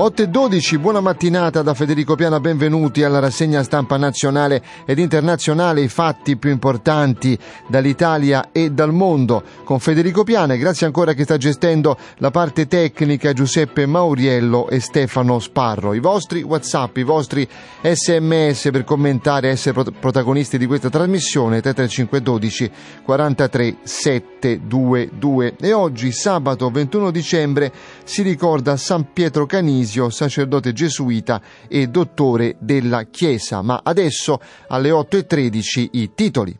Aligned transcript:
Otto 0.00 0.22
e 0.22 0.28
12, 0.28 0.78
buona 0.78 1.00
mattinata 1.00 1.60
da 1.60 1.74
Federico 1.74 2.14
Piana, 2.14 2.38
benvenuti 2.38 3.02
alla 3.02 3.18
rassegna 3.18 3.64
stampa 3.64 3.96
nazionale 3.96 4.62
ed 4.84 5.00
internazionale, 5.00 5.80
i 5.80 5.88
fatti 5.88 6.36
più 6.36 6.50
importanti 6.50 7.36
dall'Italia 7.66 8.50
e 8.52 8.70
dal 8.70 8.92
mondo. 8.92 9.42
Con 9.64 9.80
Federico 9.80 10.22
Piana 10.22 10.54
grazie 10.54 10.86
ancora 10.86 11.14
che 11.14 11.24
sta 11.24 11.36
gestendo 11.36 11.98
la 12.18 12.30
parte 12.30 12.68
tecnica 12.68 13.32
Giuseppe 13.32 13.86
Mauriello 13.86 14.68
e 14.68 14.78
Stefano 14.78 15.40
Sparro. 15.40 15.92
I 15.94 15.98
vostri 15.98 16.42
Whatsapp, 16.42 16.96
i 16.98 17.02
vostri 17.02 17.48
sms 17.82 18.68
per 18.70 18.84
commentare 18.84 19.48
e 19.48 19.50
essere 19.50 19.82
protagonisti 19.98 20.58
di 20.58 20.66
questa 20.66 20.90
trasmissione 20.90 21.60
3512 21.60 22.70
43 23.02 23.76
722. 23.82 25.56
E 25.60 25.72
oggi, 25.72 26.12
sabato 26.12 26.70
21 26.70 27.10
dicembre, 27.10 27.72
si 28.04 28.22
ricorda 28.22 28.76
San 28.76 29.12
Pietro 29.12 29.44
Canisi 29.44 29.86
Dionisio, 29.88 30.10
sacerdote 30.10 30.72
gesuita 30.72 31.40
e 31.66 31.86
dottore 31.88 32.56
della 32.58 33.04
Chiesa. 33.04 33.62
Ma 33.62 33.80
adesso 33.82 34.40
alle 34.68 34.90
8.13 34.90 35.88
i 35.92 36.10
titoli. 36.14 36.56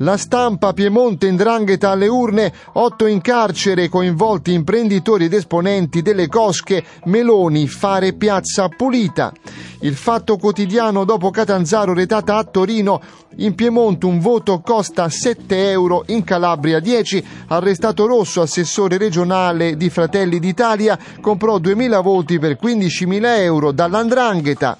La 0.00 0.18
stampa 0.18 0.74
Piemonte 0.74 1.26
indrangheta 1.26 1.90
alle 1.90 2.06
urne, 2.06 2.52
otto 2.72 3.06
in 3.06 3.22
carcere, 3.22 3.88
coinvolti 3.88 4.52
imprenditori 4.52 5.24
ed 5.24 5.32
esponenti 5.32 6.02
delle 6.02 6.28
cosche, 6.28 6.84
Meloni 7.04 7.66
fare 7.66 8.12
piazza 8.12 8.68
pulita. 8.68 9.32
Il 9.80 9.94
fatto 9.94 10.36
quotidiano 10.36 11.04
dopo 11.04 11.30
Catanzaro 11.30 11.94
retata 11.94 12.36
a 12.36 12.44
Torino, 12.44 13.00
in 13.36 13.54
Piemonte 13.54 14.04
un 14.04 14.20
voto 14.20 14.60
costa 14.60 15.08
7 15.08 15.70
euro, 15.70 16.04
in 16.08 16.24
Calabria 16.24 16.78
10, 16.78 17.24
arrestato 17.48 18.06
Rosso, 18.06 18.42
assessore 18.42 18.98
regionale 18.98 19.78
di 19.78 19.88
Fratelli 19.88 20.38
d'Italia, 20.38 20.98
comprò 21.22 21.56
2000 21.56 22.00
voti 22.00 22.38
per 22.38 22.58
15.000 22.62 23.38
euro 23.38 23.72
dall'andrangheta. 23.72 24.76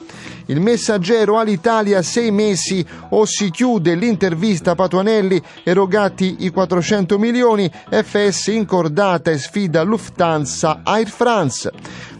Il 0.47 0.61
messaggero 0.61 1.39
all'Italia 1.39 2.03
sei 2.03 2.31
mesi 2.31 2.85
o 3.11 3.25
si 3.25 3.51
chiude 3.51 3.95
l'intervista 3.95 4.75
Patuanelli 4.75 5.43
erogati 5.65 6.37
i 6.41 6.51
400 6.51 7.19
milioni 7.19 7.71
FS 7.91 8.47
incordata 8.49 9.31
e 9.31 9.39
sfida 9.39 9.83
Lufthansa 9.83 10.81
Air 10.85 11.09
France. 11.09 11.73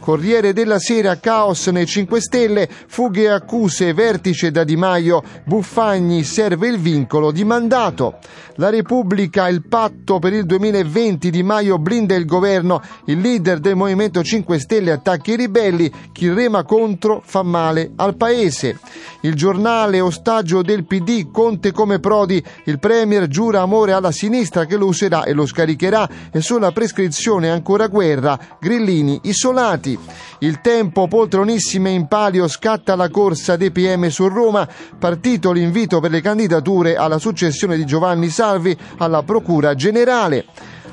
Corriere 0.07 0.53
della 0.53 0.79
Sera, 0.79 1.19
caos 1.19 1.67
nei 1.67 1.85
5 1.85 2.21
Stelle, 2.21 2.69
fughe 2.87 3.23
e 3.23 3.27
accuse, 3.27 3.93
vertice 3.93 4.53
da 4.53 4.63
Di 4.63 4.77
Maio, 4.77 5.21
Buffagni, 5.43 6.23
serve 6.23 6.69
il 6.69 6.79
vincolo 6.79 7.33
di 7.33 7.43
mandato. 7.43 8.19
La 8.59 8.71
Repubblica, 8.71 9.49
il 9.49 9.67
patto 9.67 10.21
per 10.21 10.33
il 10.33 10.47
2020, 10.47 11.29
Di 11.29 11.43
Maio 11.43 11.79
blinda 11.79 12.15
il 12.15 12.25
governo, 12.25 12.81
il 13.07 13.19
leader 13.19 13.59
del 13.59 13.75
Movimento 13.75 14.23
5 14.23 14.61
Stelle 14.61 14.93
attacca 14.93 15.33
i 15.33 15.37
ribelli, 15.37 15.93
chi 16.13 16.33
rema 16.33 16.63
contro 16.63 17.21
fa 17.25 17.43
male 17.43 17.91
al 17.97 18.15
paese. 18.17 18.79
Il 19.27 19.35
giornale, 19.35 20.01
ostaggio 20.01 20.63
del 20.63 20.85
PD, 20.85 21.33
Conte 21.33 21.73
come 21.73 21.99
Prodi, 21.99 22.41
il 22.67 22.79
Premier 22.79 23.27
giura 23.27 23.61
amore 23.61 23.91
alla 23.91 24.13
sinistra 24.13 24.67
che 24.67 24.77
lo 24.77 24.87
userà 24.87 25.25
e 25.25 25.33
lo 25.33 25.47
scaricherà 25.47 26.09
e 26.31 26.41
sulla 26.41 26.71
prescrizione 26.71 27.51
ancora 27.51 27.89
guerra, 27.89 28.39
grillini 28.61 29.19
isolati. 29.25 29.99
Il 30.39 30.61
tempo, 30.61 31.09
poltronissime 31.09 31.91
in 31.91 32.07
palio, 32.07 32.47
scatta 32.47 32.95
la 32.95 33.11
corsa 33.11 33.57
dei 33.57 33.73
PM 33.73 34.07
su 34.11 34.29
Roma, 34.29 34.69
partito 34.97 35.51
l'invito 35.51 35.99
per 35.99 36.13
le 36.13 36.21
candidature 36.21 36.95
alla 36.95 37.19
successione 37.19 37.77
di 37.77 37.85
Giovanni 37.85 38.29
Salvi 38.29 38.79
alla 38.99 39.25
Procura 39.25 39.75
Generale. 39.75 40.45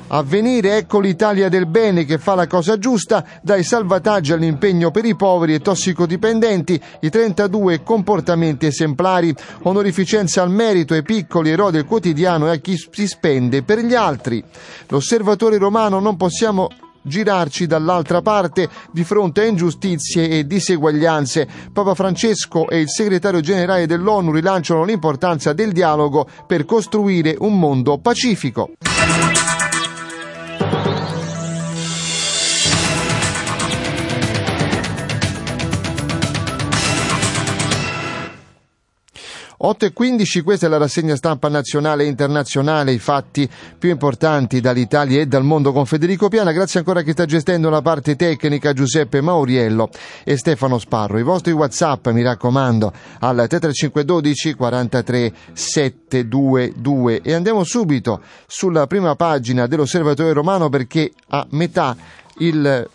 Avvenire, 0.08 0.76
ecco 0.76 1.00
l'Italia 1.00 1.48
del 1.48 1.66
bene 1.66 2.04
che 2.04 2.18
fa 2.18 2.34
la 2.34 2.46
cosa 2.46 2.78
giusta, 2.78 3.24
dai 3.42 3.64
salvataggi 3.64 4.32
all'impegno 4.32 4.90
per 4.90 5.04
i 5.04 5.16
poveri 5.16 5.54
e 5.54 5.60
tossicodipendenti, 5.60 6.80
i 7.00 7.10
32 7.10 7.82
comportamenti 7.82 8.66
esemplari, 8.66 9.34
onorificenza 9.62 10.42
al 10.42 10.50
merito 10.50 10.94
ai 10.94 11.02
piccoli 11.02 11.50
eroi 11.50 11.72
del 11.72 11.86
quotidiano 11.86 12.48
e 12.48 12.50
a 12.50 12.56
chi 12.56 12.76
si 12.76 13.06
spende 13.06 13.62
per 13.62 13.78
gli 13.78 13.94
altri. 13.94 14.44
L'osservatore 14.88 15.58
romano 15.58 15.98
non 16.00 16.16
possiamo 16.16 16.68
girarci 17.04 17.66
dall'altra 17.66 18.22
parte 18.22 18.68
di 18.90 19.04
fronte 19.04 19.42
a 19.42 19.46
ingiustizie 19.46 20.28
e 20.28 20.46
diseguaglianze. 20.46 21.46
Papa 21.72 21.94
Francesco 21.94 22.68
e 22.68 22.80
il 22.80 22.90
segretario 22.90 23.40
generale 23.40 23.86
dell'ONU 23.86 24.32
rilanciano 24.32 24.84
l'importanza 24.84 25.52
del 25.52 25.72
dialogo 25.72 26.26
per 26.46 26.64
costruire 26.64 27.36
un 27.38 27.58
mondo 27.58 27.98
pacifico. 27.98 28.70
8 39.66 39.86
e 39.86 39.92
15, 39.94 40.42
questa 40.42 40.66
è 40.66 40.68
la 40.68 40.76
rassegna 40.76 41.16
stampa 41.16 41.48
nazionale 41.48 42.04
e 42.04 42.08
internazionale, 42.08 42.92
i 42.92 42.98
fatti 42.98 43.48
più 43.78 43.88
importanti 43.88 44.60
dall'Italia 44.60 45.22
e 45.22 45.26
dal 45.26 45.42
mondo 45.42 45.72
con 45.72 45.86
Federico 45.86 46.28
Piana. 46.28 46.52
Grazie 46.52 46.80
ancora 46.80 47.00
a 47.00 47.02
chi 47.02 47.12
sta 47.12 47.24
gestendo 47.24 47.70
la 47.70 47.80
parte 47.80 48.14
tecnica 48.14 48.74
Giuseppe 48.74 49.22
Mauriello 49.22 49.88
e 50.22 50.36
Stefano 50.36 50.78
Sparro. 50.78 51.18
I 51.18 51.22
vostri 51.22 51.52
WhatsApp, 51.52 52.08
mi 52.08 52.22
raccomando, 52.22 52.92
al 53.20 53.46
3512 53.48 54.52
43 54.52 55.32
722 55.54 57.22
e 57.22 57.32
andiamo 57.32 57.64
subito 57.64 58.20
sulla 58.46 58.86
prima 58.86 59.16
pagina 59.16 59.66
dell'Osservatorio 59.66 60.34
Romano 60.34 60.68
perché 60.68 61.10
a 61.28 61.46
metà 61.52 61.96
il 62.40 62.86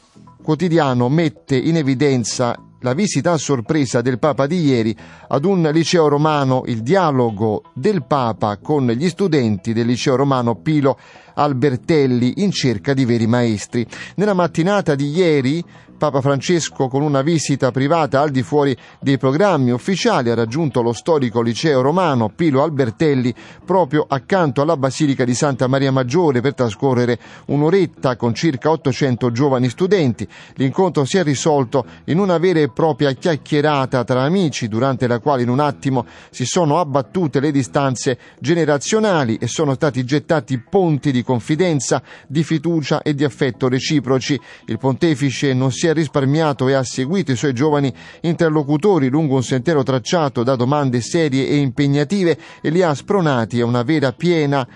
quotidiano 0.43 1.09
mette 1.09 1.55
in 1.55 1.77
evidenza 1.77 2.55
la 2.81 2.93
visita 2.93 3.31
a 3.31 3.37
sorpresa 3.37 4.01
del 4.01 4.19
Papa 4.19 4.47
di 4.47 4.61
ieri 4.61 4.95
ad 5.27 5.45
un 5.45 5.69
liceo 5.73 6.07
romano, 6.07 6.63
il 6.65 6.81
dialogo 6.81 7.63
del 7.73 8.03
Papa 8.05 8.57
con 8.57 8.87
gli 8.87 9.09
studenti 9.09 9.73
del 9.73 9.85
liceo 9.85 10.15
romano 10.15 10.55
Pilo 10.55 10.97
Albertelli 11.33 12.41
in 12.43 12.51
cerca 12.51 12.93
di 12.93 13.05
veri 13.05 13.27
maestri. 13.27 13.85
Nella 14.15 14.33
mattinata 14.33 14.95
di 14.95 15.09
ieri 15.09 15.63
Papa 15.99 16.21
Francesco 16.21 16.87
con 16.87 17.01
una 17.01 17.21
visita 17.21 17.71
privata 17.71 18.21
al 18.21 18.29
di 18.29 18.41
fuori 18.41 18.75
dei 19.01 19.17
programmi 19.17 19.71
ufficiali 19.71 20.29
ha 20.29 20.33
raggiunto 20.33 20.81
lo 20.81 20.93
storico 20.93 21.41
liceo 21.41 21.81
romano 21.81 22.29
Pilo 22.29 22.63
Albertelli 22.63 23.35
proprio 23.65 24.05
accanto 24.07 24.61
alla 24.61 24.77
Basilica 24.77 25.25
di 25.25 25.35
Santa 25.35 25.67
Maria 25.67 25.91
Maggiore 25.91 26.39
per 26.39 26.53
trascorrere 26.53 27.19
un'oretta 27.47 28.15
con 28.15 28.33
circa 28.33 28.71
800 28.71 29.31
giovani 29.33 29.67
studenti. 29.67 30.25
L'incontro 30.53 31.03
si 31.03 31.17
è 31.17 31.23
risolto 31.23 31.85
in 32.05 32.17
una 32.17 32.37
vera 32.37 32.61
e 32.61 32.69
propria 32.69 33.11
chiacchierata 33.11 34.05
tra 34.05 34.23
amici 34.23 34.69
durante 34.69 35.05
la 35.05 35.19
quale 35.19 35.41
in 35.41 35.49
un 35.49 35.59
attimo 35.59 36.05
si 36.29 36.45
sono 36.45 36.79
abbattute 36.79 37.41
le 37.41 37.51
distanze 37.51 38.17
generazionali 38.39 39.35
e 39.35 39.47
sono 39.47 39.73
stati 39.73 40.05
gettati 40.05 40.59
ponti 40.59 41.11
di 41.11 41.23
confidenza, 41.23 42.01
di 42.25 42.45
fiducia 42.45 43.01
e 43.01 43.13
di 43.13 43.25
affetto 43.25 43.67
reciproci. 43.67 44.39
Il 44.67 44.77
pontefice 44.77 45.53
non 45.53 45.73
si 45.73 45.87
è 45.87 45.88
risparmiato 45.93 46.67
e 46.67 46.73
ha 46.73 46.83
seguito 46.83 47.31
i 47.31 47.35
suoi 47.35 47.53
giovani 47.53 47.93
interlocutori 48.21 49.09
lungo 49.09 49.35
un 49.35 49.43
sentiero 49.43 49.83
tracciato 49.83 50.43
da 50.43 50.55
domande 50.55 51.01
serie 51.01 51.47
e 51.47 51.57
impegnative 51.57 52.37
e 52.61 52.69
li 52.69 52.81
ha 52.81 52.93
spronati 52.93 53.61
a 53.61 53.65
una 53.65 53.83
vera 53.83 54.11
piena 54.13 54.67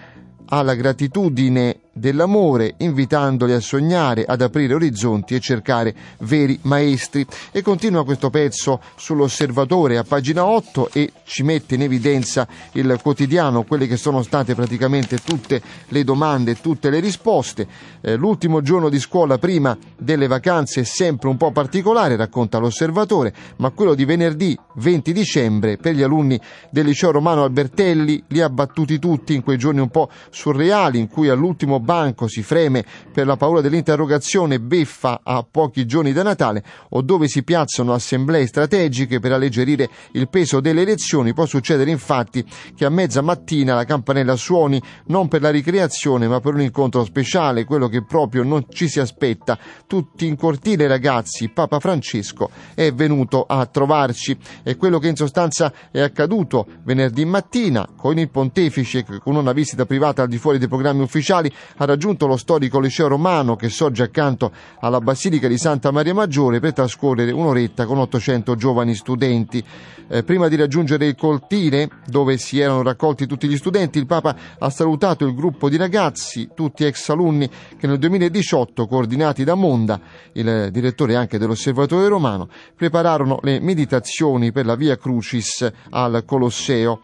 alla 0.45 0.75
gratitudine 0.75 1.82
dell'amore, 1.93 2.73
invitandoli 2.77 3.53
a 3.53 3.59
sognare, 3.59 4.25
ad 4.25 4.41
aprire 4.41 4.73
orizzonti 4.73 5.35
e 5.35 5.39
cercare 5.39 5.93
veri 6.19 6.59
maestri. 6.63 7.25
E 7.51 7.61
continua 7.61 8.03
questo 8.03 8.29
pezzo 8.31 8.81
sull'osservatore 8.95 9.97
a 9.97 10.03
pagina 10.03 10.43
8 10.45 10.89
e 10.91 11.11
ci 11.23 11.43
mette 11.43 11.75
in 11.75 11.83
evidenza 11.83 12.47
il 12.73 12.99
quotidiano, 13.01 13.63
quelle 13.63 13.87
che 13.87 13.97
sono 13.97 14.23
state 14.23 14.55
praticamente 14.55 15.19
tutte 15.19 15.61
le 15.89 16.03
domande, 16.03 16.59
tutte 16.59 16.89
le 16.89 16.99
risposte. 16.99 17.67
Eh, 18.01 18.15
l'ultimo 18.15 18.61
giorno 18.61 18.89
di 18.89 18.99
scuola 18.99 19.37
prima 19.37 19.77
delle 19.95 20.27
vacanze 20.27 20.81
è 20.81 20.83
sempre 20.83 21.29
un 21.29 21.37
po' 21.37 21.51
particolare, 21.51 22.15
racconta 22.15 22.57
l'osservatore, 22.57 23.33
ma 23.57 23.69
quello 23.69 23.93
di 23.93 24.05
venerdì 24.05 24.57
20 24.75 25.13
dicembre 25.13 25.77
per 25.77 25.93
gli 25.93 26.01
alunni 26.01 26.39
del 26.71 26.85
liceo 26.85 27.11
romano 27.11 27.43
Albertelli 27.43 28.23
li 28.27 28.41
ha 28.41 28.49
battuti 28.49 28.97
tutti 28.97 29.35
in 29.35 29.43
quei 29.43 29.57
giorni 29.57 29.79
un 29.79 29.89
po' 29.89 30.09
surreali 30.31 30.97
in 30.99 31.07
cui 31.07 31.29
all'ultimo 31.29 31.79
banco 31.83 32.27
si 32.27 32.41
freme 32.41 32.83
per 33.11 33.27
la 33.27 33.35
paura 33.35 33.61
dell'interrogazione 33.61 34.59
beffa 34.59 35.19
a 35.23 35.45
pochi 35.49 35.85
giorni 35.85 36.13
da 36.13 36.23
Natale 36.23 36.63
o 36.89 37.01
dove 37.01 37.27
si 37.27 37.43
piazzano 37.43 37.93
assemblee 37.93 38.47
strategiche 38.47 39.19
per 39.19 39.33
alleggerire 39.33 39.89
il 40.13 40.29
peso 40.29 40.59
delle 40.59 40.81
elezioni. 40.81 41.33
Può 41.33 41.45
succedere 41.45 41.91
infatti 41.91 42.43
che 42.75 42.85
a 42.85 42.89
mezza 42.89 43.21
mattina 43.21 43.75
la 43.75 43.83
campanella 43.83 44.35
suoni 44.35 44.81
non 45.07 45.27
per 45.27 45.41
la 45.41 45.49
ricreazione 45.49 46.27
ma 46.27 46.39
per 46.39 46.53
un 46.53 46.61
incontro 46.61 47.03
speciale, 47.03 47.65
quello 47.65 47.87
che 47.87 48.03
proprio 48.03 48.43
non 48.43 48.65
ci 48.69 48.87
si 48.87 48.99
aspetta. 48.99 49.57
Tutti 49.85 50.25
in 50.25 50.35
cortile 50.35 50.87
ragazzi, 50.87 51.49
Papa 51.49 51.79
Francesco 51.79 52.49
è 52.73 52.91
venuto 52.93 53.43
a 53.47 53.65
trovarci. 53.65 54.37
È 54.63 54.75
quello 54.77 54.99
che 54.99 55.09
in 55.09 55.15
sostanza 55.15 55.71
è 55.91 55.99
accaduto 55.99 56.65
venerdì 56.83 57.25
mattina 57.25 57.87
con 57.95 58.17
il 58.17 58.29
pontefice 58.29 59.03
con 59.03 59.35
una 59.35 59.51
visita 59.51 59.85
privata 59.85 60.23
al 60.23 60.27
di 60.27 60.37
fuori 60.37 60.57
dei 60.57 60.67
programmi 60.67 61.01
ufficiali 61.01 61.51
ha 61.77 61.85
raggiunto 61.85 62.27
lo 62.27 62.37
storico 62.37 62.79
liceo 62.79 63.07
romano 63.07 63.55
che 63.55 63.69
sorge 63.69 64.03
accanto 64.03 64.51
alla 64.79 64.99
Basilica 64.99 65.47
di 65.47 65.57
Santa 65.57 65.91
Maria 65.91 66.13
Maggiore 66.13 66.59
per 66.59 66.73
trascorrere 66.73 67.31
un'oretta 67.31 67.85
con 67.85 67.97
800 67.97 68.55
giovani 68.55 68.95
studenti. 68.95 69.63
Eh, 70.07 70.23
prima 70.23 70.47
di 70.47 70.55
raggiungere 70.55 71.07
il 71.07 71.15
coltile 71.15 71.89
dove 72.05 72.37
si 72.37 72.59
erano 72.59 72.83
raccolti 72.83 73.25
tutti 73.25 73.47
gli 73.47 73.57
studenti, 73.57 73.97
il 73.97 74.05
Papa 74.05 74.35
ha 74.59 74.69
salutato 74.69 75.25
il 75.25 75.33
gruppo 75.33 75.69
di 75.69 75.77
ragazzi, 75.77 76.49
tutti 76.53 76.83
ex 76.83 77.09
alunni 77.09 77.49
che 77.77 77.87
nel 77.87 77.97
2018, 77.97 78.85
coordinati 78.85 79.43
da 79.43 79.55
Monda, 79.55 79.99
il 80.33 80.69
direttore 80.71 81.15
anche 81.15 81.37
dell'Osservatore 81.37 82.07
Romano, 82.07 82.49
prepararono 82.75 83.39
le 83.41 83.59
meditazioni 83.59 84.51
per 84.51 84.65
la 84.65 84.75
Via 84.75 84.97
Crucis 84.97 85.71
al 85.89 86.23
Colosseo 86.25 87.01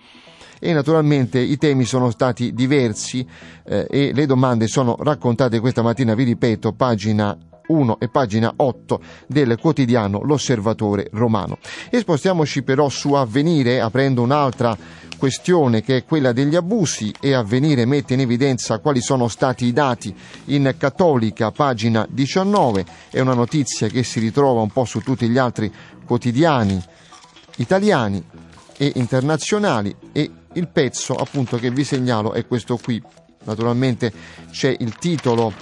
e 0.60 0.74
naturalmente 0.74 1.40
i 1.40 1.58
temi 1.58 1.86
sono 1.86 2.12
stati 2.12 2.54
diversi 2.54 3.26
eh, 3.66 3.88
e 3.90 4.12
le 4.14 4.26
domande 4.26 4.68
sono 4.68 4.96
raccontate 5.00 5.60
questa 5.60 5.82
mattina, 5.82 6.14
vi 6.14 6.24
ripeto, 6.24 6.74
pagina 6.74 7.38
1 7.68 8.00
e 8.00 8.10
pagina 8.10 8.52
8 8.56 9.02
del 9.28 9.58
quotidiano 9.60 10.22
L'Osservatore 10.24 11.08
Romano. 11.12 11.58
E 11.90 12.00
spostiamoci 12.00 12.64
però 12.64 12.90
su 12.90 13.14
Avvenire 13.14 13.80
aprendo 13.80 14.22
un'altra 14.22 14.78
questione 15.18 15.82
che 15.82 15.98
è 15.98 16.06
quella 16.06 16.32
degli 16.32 16.56
abusi 16.56 17.14
e 17.20 17.34
Avvenire 17.34 17.86
mette 17.86 18.14
in 18.14 18.22
evidenza 18.22 18.80
quali 18.80 19.02
sono 19.02 19.28
stati 19.28 19.66
i 19.66 19.74
dati 19.74 20.16
in 20.46 20.74
Cattolica, 20.78 21.52
pagina 21.52 22.08
19, 22.10 22.86
è 23.10 23.20
una 23.20 23.34
notizia 23.34 23.88
che 23.88 24.04
si 24.04 24.20
ritrova 24.20 24.62
un 24.62 24.70
po' 24.70 24.86
su 24.86 25.02
tutti 25.02 25.28
gli 25.28 25.38
altri 25.38 25.72
quotidiani 26.06 26.82
italiani 27.58 28.24
e 28.78 28.94
internazionali 28.96 29.94
e 30.14 30.32
il 30.54 30.68
pezzo 30.68 31.16
appunto 31.16 31.58
che 31.58 31.72
vi 31.72 31.84
segnalo 31.84 32.34
è 32.34 32.46
questo 32.46 32.78
qui. 32.78 33.02
Naturalmente 33.44 34.12
c'è 34.52 34.76
il 34.80 34.96
titolo 34.96 35.54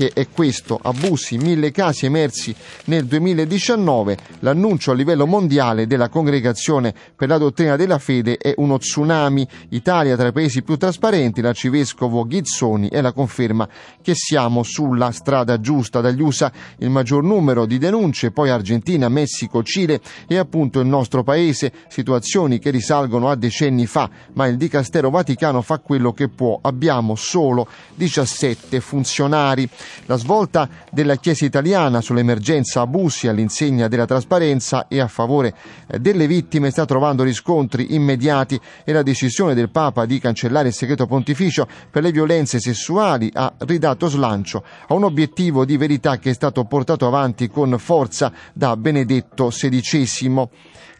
che 0.00 0.12
è 0.14 0.28
questo, 0.30 0.80
abusi, 0.82 1.36
mille 1.36 1.70
casi 1.72 2.06
emersi 2.06 2.54
nel 2.86 3.04
2019, 3.04 4.16
l'annuncio 4.38 4.92
a 4.92 4.94
livello 4.94 5.26
mondiale 5.26 5.86
della 5.86 6.08
Congregazione 6.08 6.94
per 7.14 7.28
la 7.28 7.36
dottrina 7.36 7.76
della 7.76 7.98
fede 7.98 8.38
è 8.38 8.54
uno 8.56 8.78
tsunami, 8.78 9.46
Italia 9.68 10.16
tra 10.16 10.28
i 10.28 10.32
paesi 10.32 10.62
più 10.62 10.78
trasparenti, 10.78 11.42
l'arcivescovo 11.42 12.24
Ghizzoni 12.24 12.88
è 12.88 13.02
la 13.02 13.12
conferma 13.12 13.68
che 14.00 14.14
siamo 14.14 14.62
sulla 14.62 15.10
strada 15.10 15.60
giusta, 15.60 16.00
dagli 16.00 16.22
USA 16.22 16.50
il 16.78 16.88
maggior 16.88 17.22
numero 17.22 17.66
di 17.66 17.76
denunce, 17.76 18.30
poi 18.30 18.48
Argentina, 18.48 19.10
Messico, 19.10 19.62
Cile 19.62 20.00
e 20.26 20.38
appunto 20.38 20.80
il 20.80 20.86
nostro 20.86 21.22
paese, 21.22 21.74
situazioni 21.88 22.58
che 22.58 22.70
risalgono 22.70 23.28
a 23.28 23.36
decenni 23.36 23.84
fa, 23.84 24.08
ma 24.32 24.46
il 24.46 24.56
Dicastero 24.56 25.10
Vaticano 25.10 25.60
fa 25.60 25.78
quello 25.78 26.14
che 26.14 26.30
può, 26.30 26.58
abbiamo 26.62 27.16
solo 27.16 27.68
17 27.96 28.80
funzionari. 28.80 29.68
La 30.06 30.16
svolta 30.16 30.68
della 30.90 31.16
Chiesa 31.16 31.44
italiana 31.44 32.00
sull'emergenza 32.00 32.80
abusi 32.80 33.28
all'insegna 33.28 33.88
della 33.88 34.06
trasparenza 34.06 34.88
e 34.88 35.00
a 35.00 35.08
favore 35.08 35.54
eh, 35.86 35.98
delle 35.98 36.26
vittime 36.26 36.70
sta 36.70 36.84
trovando 36.84 37.22
riscontri 37.22 37.94
immediati 37.94 38.60
e 38.84 38.92
la 38.92 39.02
decisione 39.02 39.54
del 39.54 39.70
Papa 39.70 40.06
di 40.06 40.18
cancellare 40.18 40.68
il 40.68 40.74
segreto 40.74 41.06
pontificio 41.06 41.66
per 41.90 42.02
le 42.02 42.12
violenze 42.12 42.58
sessuali 42.60 43.30
ha 43.34 43.52
ridato 43.58 44.08
slancio 44.08 44.64
a 44.88 44.94
un 44.94 45.04
obiettivo 45.04 45.64
di 45.64 45.76
verità 45.76 46.18
che 46.18 46.30
è 46.30 46.34
stato 46.34 46.64
portato 46.64 47.06
avanti 47.06 47.48
con 47.48 47.76
forza 47.78 48.32
da 48.52 48.76
Benedetto 48.76 49.48
XVI 49.48 50.48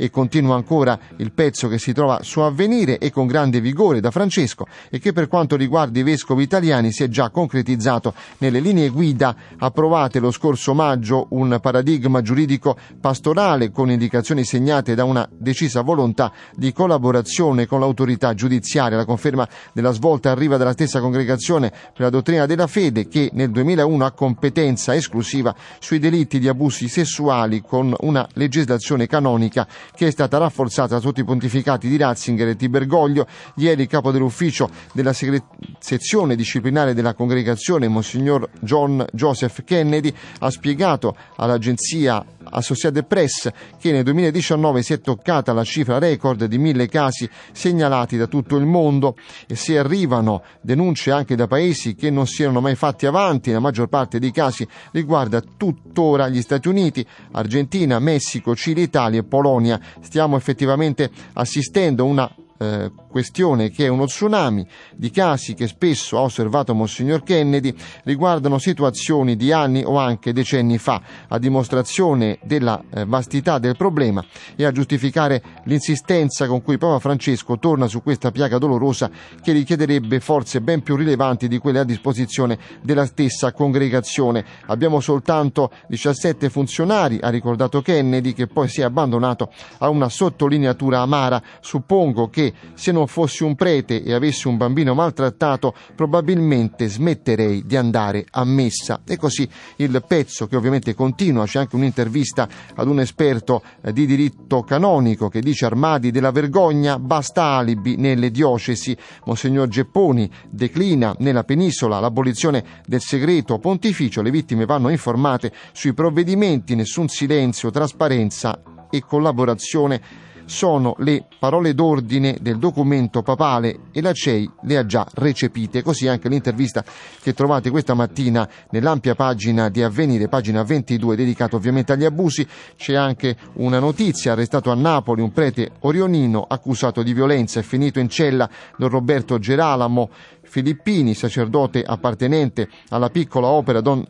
e 0.01 0.09
continua 0.09 0.55
ancora 0.55 0.99
il 1.17 1.31
pezzo 1.31 1.69
che 1.69 1.79
si 1.79 1.93
trova 1.93 2.21
su 2.23 2.41
Avvenire 2.41 2.97
e 2.97 3.11
con 3.11 3.27
grande 3.27 3.61
vigore 3.61 4.01
da 4.01 4.11
Francesco 4.11 4.67
e 4.89 4.99
che 4.99 5.13
per 5.13 5.29
quanto 5.29 5.57
riguarda 5.57 5.99
i 5.99 6.03
vescovi 6.03 6.43
italiani 6.43 6.91
si 6.91 7.03
è 7.03 7.09
già 7.09 7.29
concretizzato 7.29 8.15
nelle 8.39 8.61
linee 8.61 8.80
guida 8.89 9.37
approvate 9.59 10.19
lo 10.19 10.31
scorso 10.31 10.75
maggio 10.75 11.27
un 11.31 11.59
paradigma 11.61 12.23
giuridico 12.23 12.77
pastorale 13.01 13.71
con 13.71 13.91
indicazioni 13.91 14.45
segnate 14.45 14.95
da 14.95 15.05
una 15.05 15.29
decisa 15.31 15.83
volontà 15.83 16.33
di 16.55 16.73
collaborazione 16.73 17.67
con 17.67 17.81
l'autorità 17.81 18.35
giudiziaria. 18.35 18.97
La 18.97 19.05
conferma 19.05 19.49
della 19.73 19.93
svolta 19.93 20.31
arriva 20.31 20.57
dalla 20.57 20.73
stessa 20.73 21.01
congregazione 21.01 21.71
per 21.71 22.01
la 22.01 22.11
dottrina 22.11 22.47
della 22.47 22.67
fede 22.67 23.09
che 23.09 23.31
nel 23.35 23.51
2001 23.51 24.05
ha 24.05 24.11
competenza 24.13 24.95
esclusiva 24.95 25.55
sui 25.79 25.99
delitti 25.99 26.39
di 26.39 26.49
abusi 26.49 26.89
sessuali 26.89 27.63
con 27.63 27.95
una 28.01 28.27
legislazione 28.35 29.07
canonica 29.07 29.67
che 29.95 30.07
è 30.07 30.11
stata 30.11 30.39
rafforzata 30.39 30.99
sotto 31.01 31.21
i 31.21 31.25
pontificati 31.25 31.89
di 31.89 31.97
Ratzinger 31.97 32.49
e 32.49 32.57
Tibergoglio. 32.57 33.27
Ieri 33.57 33.83
il 33.83 33.89
capo 33.89 34.11
dell'ufficio 34.11 34.71
della 34.93 35.13
segre- 35.13 35.45
sezione 35.79 36.37
disciplinare 36.37 36.95
della 36.95 37.15
congregazione, 37.15 37.89
Monsignor 37.89 38.49
John 38.61 39.05
Joseph 39.13 39.65
Kennedy, 39.65 40.13
ha 40.41 40.51
spiegato 40.51 41.17
all'agenzia 41.37 42.25
Associated 42.43 43.05
Press 43.05 43.51
che 43.79 43.93
nel 43.93 44.03
2019 44.05 44.83
si 44.83 44.93
è 44.93 45.01
toccata 45.01 45.53
la 45.53 45.65
cifra 45.65 45.99
record 45.99 46.45
di 46.45 46.59
mille 46.59 46.89
casi 46.89 47.29
segnalati 47.53 48.17
da 48.17 48.27
tutto 48.27 48.57
il 48.57 48.67
mondo 48.67 49.17
e 49.47 49.55
se 49.55 49.79
arrivano 49.79 50.43
denunce 50.61 51.11
anche 51.11 51.37
da 51.37 51.47
paesi 51.47 51.95
che 51.95 52.11
non 52.11 52.27
si 52.27 52.43
erano 52.43 52.61
mai 52.61 52.75
fatti 52.75 53.07
avanti, 53.07 53.51
la 53.51 53.61
maggior 53.61 53.89
parte 53.89 54.19
dei 54.19 54.33
casi 54.33 54.67
riguarda 54.93 55.41
tuttora 55.41 56.29
gli 56.29 56.43
Stati 56.43 56.69
Uniti, 56.69 57.07
Argentina, 57.33 57.99
Messico, 57.99 58.55
Cile, 58.55 58.83
Italia 58.83 59.21
e 59.21 59.25
Polonia. 59.25 59.81
Stiamo 60.01 60.37
effettivamente 60.37 61.11
assistendo 61.35 62.05
a 62.05 62.07
una 62.07 62.35
eh, 62.61 62.93
questione 63.09 63.71
che 63.71 63.87
è 63.87 63.89
uno 63.89 64.05
tsunami 64.05 64.67
di 64.95 65.11
casi 65.11 65.55
che 65.55 65.67
spesso 65.67 66.19
ha 66.19 66.21
osservato 66.21 66.75
Monsignor 66.75 67.23
Kennedy 67.23 67.75
riguardano 68.05 68.59
situazioni 68.59 69.35
di 69.35 69.51
anni 69.51 69.83
o 69.83 69.97
anche 69.97 70.35
decenni 70.35 70.77
fa, 70.77 71.01
a 71.29 71.39
dimostrazione 71.39 72.39
della 72.43 72.83
eh, 72.91 73.07
vastità 73.07 73.59
del 73.59 73.77
problema 73.77 74.23
e 74.57 74.67
a 74.67 74.73
giustificare 74.73 75.43
l'insistenza 75.65 76.47
con 76.47 76.63
cui 76.63 76.77
Papa 76.77 76.99
Francesco 76.99 77.59
torna 77.59 77.89
su 77.89 78.03
questa 78.03 78.31
piaga 78.31 78.59
dolorosa 78.59 79.11
che 79.43 79.53
richiederebbe 79.53 80.21
forze 80.21 80.61
ben 80.61 80.83
più 80.83 80.97
rilevanti 80.97 81.49
di 81.49 81.57
quelle 81.57 81.79
a 81.79 81.85
disposizione 81.85 82.59
della 82.83 83.07
stessa 83.07 83.53
congregazione. 83.53 84.45
Abbiamo 84.67 85.01
soltanto 85.01 85.71
17 85.89 86.51
funzionari, 86.51 87.19
ha 87.23 87.31
ricordato 87.31 87.81
Kennedy, 87.81 88.35
che 88.35 88.47
poi 88.47 88.69
si 88.69 88.83
è 88.83 88.85
abbandonato 88.85 89.51
a 89.79 89.89
una 89.89 90.11
sottolineatura 90.11 91.01
amara. 91.01 91.43
Suppongo 91.61 92.29
che 92.29 92.50
se 92.75 92.93
non 92.93 93.07
fossi 93.07 93.43
un 93.43 93.55
prete 93.55 94.03
e 94.03 94.13
avessi 94.13 94.49
un 94.49 94.57
bambino 94.57 94.95
maltrattato 94.95 95.75
probabilmente 95.95 96.89
smetterei 96.89 97.65
di 97.65 97.77
andare 97.77 98.27
a 98.31 98.45
messa. 98.45 99.03
E 99.07 99.17
così 99.17 99.49
il 99.77 100.03
pezzo 100.07 100.47
che 100.47 100.57
ovviamente 100.57 100.95
continua, 100.95 101.47
c'è 101.47 101.61
anche 101.61 101.77
un'intervista 101.77 102.49
ad 102.75 102.89
un 102.89 103.01
esperto 103.01 103.63
eh, 103.83 103.93
di 103.93 104.07
diritto 104.07 104.63
canonico 104.63 105.29
che 105.29 105.41
dice 105.41 105.67
armadi 105.67 106.11
della 106.11 106.31
vergogna, 106.31 106.99
basta 106.99 107.45
alibi 107.45 107.97
nelle 107.97 108.31
diocesi. 108.31 108.97
Monsignor 109.25 109.69
Gepponi 109.69 110.31
declina 110.49 111.15
nella 111.19 111.45
penisola 111.45 112.01
l'abolizione 112.01 112.65
del 112.87 113.01
segreto 113.01 113.59
pontificio, 113.59 114.23
le 114.23 114.31
vittime 114.31 114.65
vanno 114.65 114.89
informate 114.89 115.53
sui 115.73 115.93
provvedimenti, 115.93 116.75
nessun 116.75 117.09
silenzio, 117.09 117.71
trasparenza 117.71 118.63
e 118.91 119.03
collaborazione 119.03 120.29
sono 120.51 120.97
le 120.99 121.27
parole 121.39 121.75
d'ordine 121.75 122.39
del 122.41 122.59
documento 122.59 123.23
papale 123.23 123.83
e 123.93 124.03
la 124.03 124.13
CEI 124.13 124.51
le 124.63 124.77
ha 124.77 124.85
già 124.85 125.07
recepite. 125.15 125.81
Così 125.81 126.09
anche 126.09 126.29
l'intervista 126.29 126.85
che 127.23 127.33
trovate 127.35 127.71
questa 127.71 127.95
mattina 127.95 128.49
nell'ampia 128.71 129.15
pagina 129.15 129.69
di 129.69 129.81
Avvenire, 129.81 130.29
pagina 130.29 130.65
22, 130.65 131.15
dedicata 131.15 131.55
ovviamente 131.55 131.93
agli 131.93 132.05
abusi. 132.05 132.47
C'è 132.77 132.95
anche 132.95 133.37
una 133.55 133.79
notizia, 133.79 134.33
arrestato 134.33 134.73
a 134.73 134.75
Napoli 134.75 135.23
un 135.23 135.31
prete 135.31 135.71
orionino 135.81 136.45
accusato 136.49 137.05
di 137.05 137.15
violenza 137.15 137.61
e 137.61 137.63
finito 137.63 138.01
in 138.01 138.09
cella 138.09 138.51
Don 138.77 138.89
Roberto 138.89 139.39
Geralamo 139.39 140.11
Filippini, 140.43 141.15
sacerdote 141.15 141.81
appartenente 141.81 142.69
alla 142.89 143.09
piccola 143.09 143.47
opera 143.47 143.81
Don 143.81 144.05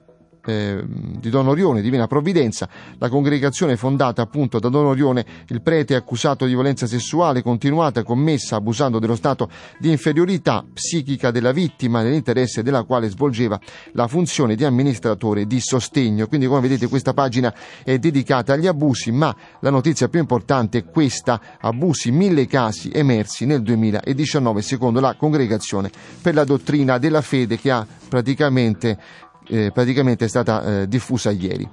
eh, 0.50 0.85
di 0.87 1.30
Don 1.30 1.49
Orione, 1.49 1.80
Divina 1.80 2.07
Provvidenza, 2.07 2.69
la 2.99 3.09
congregazione 3.09 3.76
fondata 3.76 4.23
appunto 4.23 4.59
da 4.59 4.69
Don 4.69 4.87
Orione, 4.87 5.25
il 5.49 5.62
prete 5.62 5.95
accusato 5.95 6.45
di 6.45 6.52
violenza 6.52 6.87
sessuale 6.87 7.42
continuata 7.42 8.02
commessa 8.02 8.57
abusando 8.57 8.99
dello 8.99 9.16
stato 9.16 9.49
di 9.78 9.90
inferiorità 9.90 10.64
psichica 10.73 11.30
della 11.30 11.52
vittima 11.52 12.02
nell'interesse 12.02 12.62
della 12.62 12.83
quale 12.83 13.09
svolgeva 13.09 13.59
la 13.92 14.09
funzione 14.09 14.54
di 14.54 14.64
amministratore 14.64 15.47
di 15.47 15.61
sostegno. 15.61 16.26
Quindi 16.26 16.47
come 16.47 16.61
vedete 16.61 16.88
questa 16.88 17.14
pagina 17.14 17.54
è 17.85 17.99
dedicata 17.99 18.52
agli 18.52 18.66
abusi, 18.66 19.12
ma 19.12 19.35
la 19.61 19.71
notizia 19.71 20.09
più 20.09 20.21
importante 20.21 20.78
è 20.78 20.85
questa, 20.85 21.40
abusi, 21.61 22.11
mille 22.11 22.47
casi 22.47 22.90
emersi 22.92 23.47
nel 23.47 23.62
2019 23.62 24.62
secondo 24.62 25.00
la 25.00 25.14
congregazione 25.14 25.90
per 26.21 26.35
la 26.35 26.45
dottrina 26.45 26.99
della 26.99 27.21
fede 27.21 27.59
che 27.59 27.71
ha 27.71 27.87
praticamente, 28.09 28.99
praticamente 29.73 30.25
è 30.25 30.28
stata 30.28 30.83
eh, 30.83 30.88
diffusa 30.88 31.30
ieri. 31.30 31.69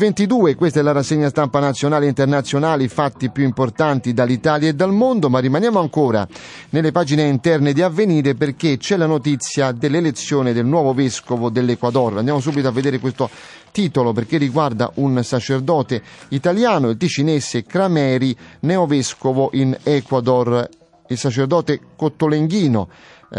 22, 0.00 0.54
questa 0.54 0.80
è 0.80 0.82
la 0.82 0.92
rassegna 0.92 1.28
stampa 1.28 1.60
nazionale 1.60 2.06
e 2.06 2.08
internazionale, 2.08 2.84
i 2.84 2.88
fatti 2.88 3.28
più 3.28 3.44
importanti 3.44 4.14
dall'Italia 4.14 4.70
e 4.70 4.72
dal 4.72 4.94
mondo, 4.94 5.28
ma 5.28 5.40
rimaniamo 5.40 5.78
ancora 5.78 6.26
nelle 6.70 6.90
pagine 6.90 7.24
interne 7.24 7.74
di 7.74 7.82
Avvenire 7.82 8.34
perché 8.34 8.78
c'è 8.78 8.96
la 8.96 9.04
notizia 9.04 9.72
dell'elezione 9.72 10.54
del 10.54 10.64
nuovo 10.64 10.94
vescovo 10.94 11.50
dell'Equador. 11.50 12.16
Andiamo 12.16 12.40
subito 12.40 12.66
a 12.66 12.70
vedere 12.70 12.98
questo 12.98 13.28
titolo 13.72 14.14
perché 14.14 14.38
riguarda 14.38 14.90
un 14.94 15.22
sacerdote 15.22 16.02
italiano, 16.28 16.88
il 16.88 16.96
ticinese 16.96 17.66
Crameri, 17.66 18.34
neovescovo 18.60 19.50
in 19.52 19.76
Ecuador. 19.82 20.66
Il 21.08 21.18
sacerdote 21.18 21.78
Cottolenghino 21.94 22.88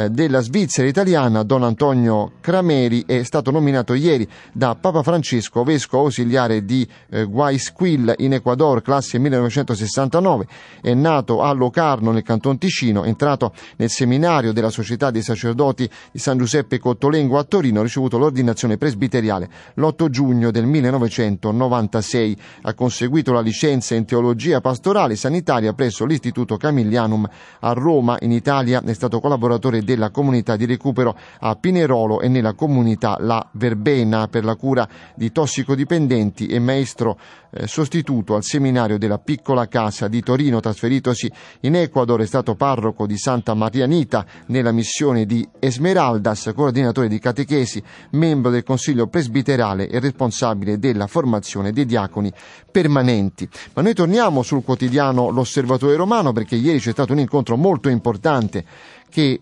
della 0.09 0.39
Svizzera 0.39 0.87
italiana, 0.87 1.43
Don 1.43 1.63
Antonio 1.63 2.33
Crameri, 2.39 3.03
è 3.05 3.23
stato 3.23 3.51
nominato 3.51 3.93
ieri 3.93 4.27
da 4.51 4.75
Papa 4.75 5.03
Francesco 5.03 5.63
vescovo 5.63 6.05
ausiliare 6.05 6.63
di 6.65 6.87
eh, 7.09 7.25
Guaysquil 7.25 8.15
in 8.17 8.33
Ecuador, 8.33 8.81
classe 8.81 9.17
1969. 9.19 10.47
È 10.81 10.93
nato 10.93 11.41
a 11.41 11.51
Locarno 11.51 12.11
nel 12.11 12.23
Canton 12.23 12.57
Ticino, 12.57 13.03
entrato 13.03 13.53
nel 13.77 13.89
seminario 13.89 14.53
della 14.53 14.69
Società 14.69 15.11
dei 15.11 15.21
Sacerdoti 15.21 15.89
di 16.11 16.19
San 16.19 16.37
Giuseppe 16.37 16.79
Cottolengo 16.79 17.37
a 17.37 17.43
Torino, 17.43 17.79
ha 17.79 17.83
ricevuto 17.83 18.17
l'ordinazione 18.17 18.77
presbiteriale 18.77 19.49
l'8 19.75 20.09
giugno 20.09 20.51
del 20.51 20.65
1996. 20.65 22.37
Ha 22.61 22.73
conseguito 22.73 23.33
la 23.33 23.41
licenza 23.41 23.95
in 23.95 24.05
teologia 24.05 24.61
pastorale 24.61 25.15
sanitaria 25.15 25.73
presso 25.73 26.05
l'Istituto 26.05 26.57
Camillianum 26.57 27.27
a 27.59 27.73
Roma, 27.73 28.17
in 28.21 28.31
Italia. 28.31 28.81
È 28.83 28.93
stato 28.93 29.19
collaboratore 29.19 29.80
della 29.83 30.09
comunità 30.09 30.55
di 30.55 30.65
recupero 30.65 31.15
a 31.39 31.55
Pinerolo 31.55 32.21
e 32.21 32.27
nella 32.27 32.53
comunità 32.53 33.17
La 33.19 33.47
Verbena 33.53 34.27
per 34.27 34.43
la 34.43 34.55
cura 34.55 34.87
di 35.15 35.31
tossicodipendenti 35.31 36.47
e 36.47 36.59
maestro 36.59 37.17
eh, 37.53 37.67
sostituto 37.67 38.35
al 38.35 38.43
seminario 38.43 38.97
della 38.97 39.17
piccola 39.19 39.67
casa 39.67 40.07
di 40.07 40.21
Torino, 40.21 40.59
trasferitosi 40.59 41.31
in 41.61 41.75
Ecuador, 41.75 42.21
è 42.21 42.25
stato 42.25 42.55
parroco 42.55 43.05
di 43.05 43.17
Santa 43.17 43.53
Marianita 43.53 44.25
nella 44.47 44.71
missione 44.71 45.25
di 45.25 45.47
Esmeraldas, 45.59 46.51
coordinatore 46.55 47.07
di 47.07 47.19
catechesi, 47.19 47.83
membro 48.11 48.51
del 48.51 48.63
Consiglio 48.63 49.07
presbiterale 49.07 49.89
e 49.89 49.99
responsabile 49.99 50.79
della 50.79 51.07
formazione 51.07 51.71
dei 51.71 51.85
diaconi 51.85 52.31
permanenti. 52.71 53.47
Ma 53.73 53.81
noi 53.81 53.93
torniamo 53.93 54.43
sul 54.43 54.63
quotidiano 54.63 55.29
L'Osservatore 55.29 55.95
Romano 55.95 56.31
perché 56.31 56.55
ieri 56.55 56.79
c'è 56.79 56.91
stato 56.91 57.13
un 57.13 57.19
incontro 57.19 57.57
molto 57.57 57.89
importante 57.89 58.63
che 59.09 59.41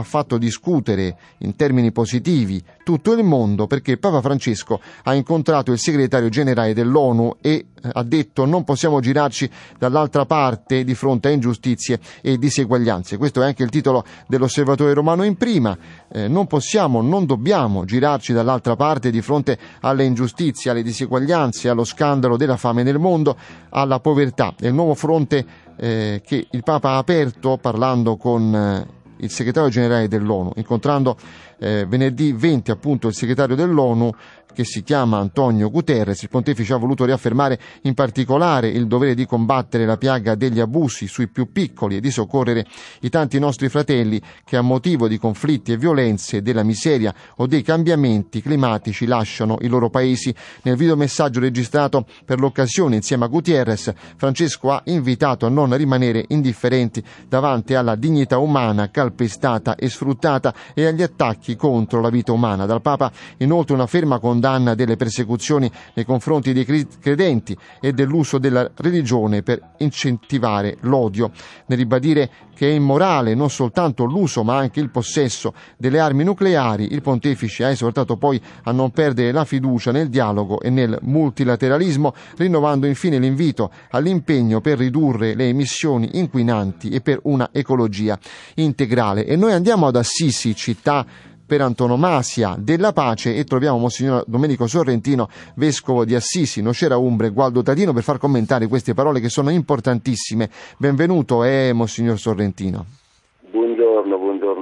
ha 0.00 0.02
fatto 0.02 0.38
discutere 0.38 1.16
in 1.38 1.54
termini 1.54 1.92
positivi 1.92 2.62
tutto 2.82 3.12
il 3.12 3.22
mondo 3.22 3.66
perché 3.66 3.98
Papa 3.98 4.20
Francesco 4.20 4.80
ha 5.04 5.14
incontrato 5.14 5.70
il 5.70 5.78
segretario 5.78 6.28
generale 6.28 6.74
dell'ONU 6.74 7.36
e 7.40 7.66
eh, 7.82 7.88
ha 7.92 8.02
detto 8.02 8.46
non 8.46 8.64
possiamo 8.64 9.00
girarci 9.00 9.48
dall'altra 9.78 10.24
parte 10.24 10.82
di 10.82 10.94
fronte 10.94 11.28
a 11.28 11.30
ingiustizie 11.30 12.00
e 12.20 12.38
diseguaglianze. 12.38 13.16
Questo 13.16 13.42
è 13.42 13.44
anche 13.44 13.62
il 13.62 13.70
titolo 13.70 14.04
dell'osservatore 14.26 14.94
romano 14.94 15.22
in 15.22 15.36
prima. 15.36 15.76
Eh, 16.10 16.26
non 16.26 16.46
possiamo, 16.46 17.02
non 17.02 17.26
dobbiamo 17.26 17.84
girarci 17.84 18.32
dall'altra 18.32 18.74
parte 18.74 19.10
di 19.10 19.20
fronte 19.20 19.58
alle 19.80 20.04
ingiustizie, 20.04 20.70
alle 20.70 20.82
diseguaglianze, 20.82 21.68
allo 21.68 21.84
scandalo 21.84 22.36
della 22.36 22.56
fame 22.56 22.82
nel 22.82 22.98
mondo, 22.98 23.36
alla 23.68 24.00
povertà. 24.00 24.54
È 24.58 24.66
il 24.66 24.74
nuovo 24.74 24.94
fronte 24.94 25.44
eh, 25.76 26.22
che 26.24 26.46
il 26.50 26.62
Papa 26.62 26.90
ha 26.90 26.98
aperto 26.98 27.58
parlando 27.60 28.16
con 28.16 28.54
eh, 28.54 28.98
il 29.20 29.30
segretario 29.30 29.68
generale 29.70 30.08
dell'ONU, 30.08 30.52
incontrando 30.56 31.16
eh, 31.58 31.86
venerdì 31.86 32.32
20 32.32 32.70
appunto 32.70 33.08
il 33.08 33.14
segretario 33.14 33.54
dell'ONU 33.54 34.10
che 34.52 34.64
si 34.64 34.82
chiama 34.82 35.18
Antonio 35.18 35.70
Guterres, 35.70 36.22
il 36.22 36.28
pontefice 36.28 36.72
ha 36.72 36.76
voluto 36.76 37.04
riaffermare 37.04 37.58
in 37.82 37.94
particolare 37.94 38.68
il 38.68 38.86
dovere 38.86 39.14
di 39.14 39.26
combattere 39.26 39.86
la 39.86 39.96
piaga 39.96 40.34
degli 40.34 40.60
abusi 40.60 41.06
sui 41.06 41.28
più 41.28 41.52
piccoli 41.52 41.96
e 41.96 42.00
di 42.00 42.10
soccorrere 42.10 42.66
i 43.00 43.08
tanti 43.08 43.38
nostri 43.38 43.68
fratelli 43.68 44.20
che 44.44 44.56
a 44.56 44.62
motivo 44.62 45.08
di 45.08 45.18
conflitti 45.18 45.72
e 45.72 45.76
violenze, 45.76 46.42
della 46.42 46.62
miseria 46.62 47.14
o 47.36 47.46
dei 47.46 47.62
cambiamenti 47.62 48.42
climatici 48.42 49.06
lasciano 49.06 49.58
i 49.60 49.68
loro 49.68 49.90
paesi. 49.90 50.34
Nel 50.62 50.76
videomessaggio 50.76 51.40
registrato 51.40 52.06
per 52.24 52.40
l'occasione 52.40 52.96
insieme 52.96 53.24
a 53.24 53.28
Gutierrez, 53.28 53.92
Francesco 54.16 54.70
ha 54.70 54.82
invitato 54.86 55.46
a 55.46 55.48
non 55.48 55.76
rimanere 55.76 56.24
indifferenti 56.28 57.02
davanti 57.28 57.74
alla 57.74 57.94
dignità 57.94 58.38
umana 58.38 58.90
calpestata 58.90 59.74
e 59.74 59.88
sfruttata 59.88 60.54
e 60.74 60.86
agli 60.86 61.02
attacchi 61.02 61.56
contro 61.56 62.00
la 62.00 62.10
vita 62.10 62.32
umana. 62.32 62.66
Dal 62.66 62.82
Papa 62.82 63.10
inoltre 63.38 63.74
una 63.74 63.86
ferma 63.86 64.18
condanna 64.40 64.74
delle 64.74 64.96
persecuzioni 64.96 65.70
nei 65.92 66.06
confronti 66.06 66.54
dei 66.54 66.64
credenti 66.64 67.54
e 67.78 67.92
dell'uso 67.92 68.38
della 68.38 68.70
religione 68.76 69.42
per 69.42 69.60
incentivare 69.78 70.78
l'odio. 70.80 71.30
Nel 71.66 71.78
ribadire 71.78 72.30
che 72.54 72.68
è 72.68 72.72
immorale 72.72 73.34
non 73.34 73.50
soltanto 73.50 74.04
l'uso 74.04 74.42
ma 74.42 74.56
anche 74.56 74.80
il 74.80 74.90
possesso 74.90 75.54
delle 75.76 75.98
armi 75.98 76.24
nucleari, 76.24 76.92
il 76.92 77.02
pontefice 77.02 77.64
ha 77.64 77.70
esortato 77.70 78.16
poi 78.16 78.40
a 78.64 78.72
non 78.72 78.90
perdere 78.90 79.32
la 79.32 79.44
fiducia 79.44 79.92
nel 79.92 80.08
dialogo 80.08 80.60
e 80.60 80.70
nel 80.70 80.98
multilateralismo, 81.02 82.14
rinnovando 82.36 82.86
infine 82.86 83.18
l'invito 83.18 83.70
all'impegno 83.90 84.60
per 84.60 84.78
ridurre 84.78 85.34
le 85.34 85.48
emissioni 85.48 86.18
inquinanti 86.18 86.88
e 86.88 87.00
per 87.00 87.20
una 87.24 87.50
ecologia 87.52 88.18
integrale. 88.54 89.26
E 89.26 89.36
noi 89.36 89.52
andiamo 89.52 89.86
ad 89.86 89.96
Assisi, 89.96 90.54
città 90.54 91.06
per 91.50 91.62
antonomasia 91.62 92.54
della 92.56 92.92
pace 92.92 93.34
e 93.34 93.42
troviamo 93.42 93.76
Monsignor 93.76 94.22
Domenico 94.28 94.68
Sorrentino, 94.68 95.28
vescovo 95.56 96.04
di 96.04 96.14
Assisi, 96.14 96.62
Nocera 96.62 96.96
Umbre, 96.96 97.30
Gualdo 97.30 97.60
Tadino 97.60 97.92
per 97.92 98.04
far 98.04 98.18
commentare 98.18 98.68
queste 98.68 98.94
parole 98.94 99.18
che 99.18 99.28
sono 99.28 99.50
importantissime. 99.50 100.48
Benvenuto, 100.76 101.42
eh, 101.42 101.72
Monsignor 101.72 102.20
Sorrentino. 102.20 102.86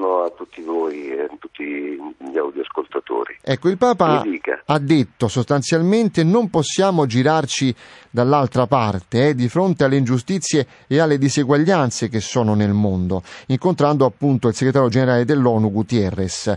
Buongiorno, 0.09 0.25
a 0.25 0.31
tutti 0.31 0.63
voi 0.63 1.11
e 1.11 1.21
a 1.21 1.37
tutti 1.39 1.65
gli 1.65 2.39
audioascoltatori. 2.39 3.37
Ecco, 3.43 3.69
il 3.69 3.77
Papa 3.77 4.25
ha 4.65 4.79
detto 4.79 5.29
sostanzialmente 5.29 6.25
non 6.25 6.49
possiamo 6.49 7.05
girarci 7.05 7.75
dall'altra 8.11 8.67
parte 8.67 9.29
eh, 9.29 9.35
di 9.35 9.49
fronte 9.49 9.85
alle 9.85 9.97
ingiustizie 9.97 10.67
e 10.87 10.99
alle 10.99 11.19
diseguaglianze 11.19 12.09
che 12.09 12.21
sono 12.21 12.55
nel 12.55 12.73
mondo, 12.73 13.23
incontrando 13.49 14.07
appunto 14.07 14.49
il 14.49 14.55
segretario 14.55 14.89
generale 14.89 15.27
dell'ONU 15.27 15.71
Gutierrez. 15.71 16.57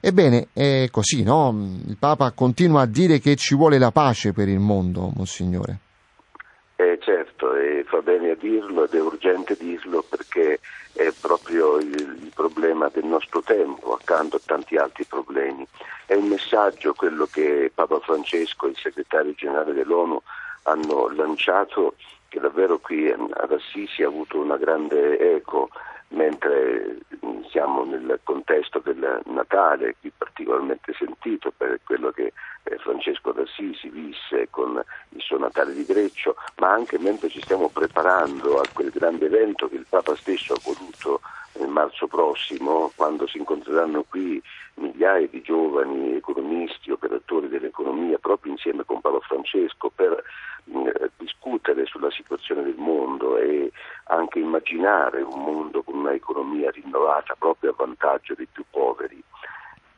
Ebbene, 0.00 0.48
è 0.54 0.88
così, 0.90 1.22
no? 1.22 1.54
Il 1.86 1.96
Papa 1.98 2.30
continua 2.32 2.82
a 2.82 2.86
dire 2.86 3.18
che 3.18 3.36
ci 3.36 3.54
vuole 3.54 3.76
la 3.76 3.90
pace 3.90 4.32
per 4.32 4.48
il 4.48 4.60
mondo, 4.60 5.12
Monsignore. 5.14 5.80
Fa 7.86 8.02
bene 8.02 8.30
a 8.30 8.34
dirlo 8.34 8.84
ed 8.84 8.94
è 8.94 9.00
urgente 9.00 9.56
dirlo 9.56 10.02
perché 10.02 10.58
è 10.92 11.12
proprio 11.20 11.78
il, 11.78 11.94
il, 11.94 12.32
problema 12.34 12.88
del 12.92 13.04
nostro 13.04 13.42
tempo, 13.42 13.94
accanto 13.94 14.36
a 14.36 14.40
tanti 14.44 14.76
altri 14.76 15.04
problemi. 15.04 15.66
È 16.04 16.14
un 16.14 16.26
messaggio 16.26 16.94
quello 16.94 17.26
che 17.26 17.70
Papa 17.72 18.00
Francesco 18.00 18.66
e 18.66 18.70
il 18.70 18.76
segretario 18.76 19.34
generale 19.34 19.72
dell'ONU 19.72 20.20
hanno 20.62 21.08
lanciato 21.14 21.94
che 22.28 22.40
davvero 22.40 22.78
qui 22.78 23.08
ad 23.10 23.52
Assisi 23.52 24.02
ha 24.02 24.08
avuto 24.08 24.40
una 24.40 24.56
grande 24.56 25.36
eco, 25.36 25.70
mentre 26.08 26.98
siamo 27.50 27.84
nel 27.84 28.20
contesto 28.22 28.80
del 28.80 29.20
Natale, 29.24 29.96
qui 30.00 30.12
particolarmente 30.16 30.92
sentito 30.92 31.52
per 31.56 31.80
quello 31.84 32.10
che 32.10 32.32
eh, 32.64 32.76
Francesco 32.78 33.32
d'Assisi 33.32 33.88
visse 33.88 34.48
con 34.50 34.82
il 35.10 35.20
suo 35.20 35.38
Natale 35.38 35.72
di 35.72 35.84
Greccio, 35.84 36.36
ma 36.56 36.72
anche 36.72 36.98
mentre 36.98 37.28
ci 37.28 37.40
stiamo 37.40 37.68
preparando 37.68 38.60
a 38.60 38.64
quel 38.72 38.90
grande 38.90 39.26
evento 39.26 39.68
che 39.68 39.76
il 39.76 39.86
Papa 39.88 40.14
stesso 40.16 40.52
ha 40.52 40.60
voluto 40.62 41.20
marzo 41.64 42.06
prossimo, 42.06 42.92
quando 42.94 43.26
si 43.26 43.38
incontreranno 43.38 44.04
qui 44.08 44.42
migliaia 44.74 45.26
di 45.26 45.40
giovani 45.42 46.14
economisti, 46.14 46.90
operatori 46.90 47.48
dell'economia, 47.48 48.18
proprio 48.18 48.52
insieme 48.52 48.84
con 48.84 49.00
Paolo 49.00 49.20
Francesco, 49.20 49.90
per 49.94 50.22
eh, 50.64 51.10
discutere 51.16 51.86
sulla 51.86 52.10
situazione 52.10 52.62
del 52.62 52.76
mondo 52.76 53.38
e 53.38 53.70
anche 54.04 54.38
immaginare 54.38 55.22
un 55.22 55.40
mondo 55.40 55.82
con 55.82 55.94
una 55.96 56.12
economia 56.12 56.70
rinnovata 56.70 57.34
proprio 57.38 57.70
a 57.70 57.74
vantaggio 57.76 58.34
dei 58.34 58.48
più 58.50 58.64
poveri. 58.70 59.22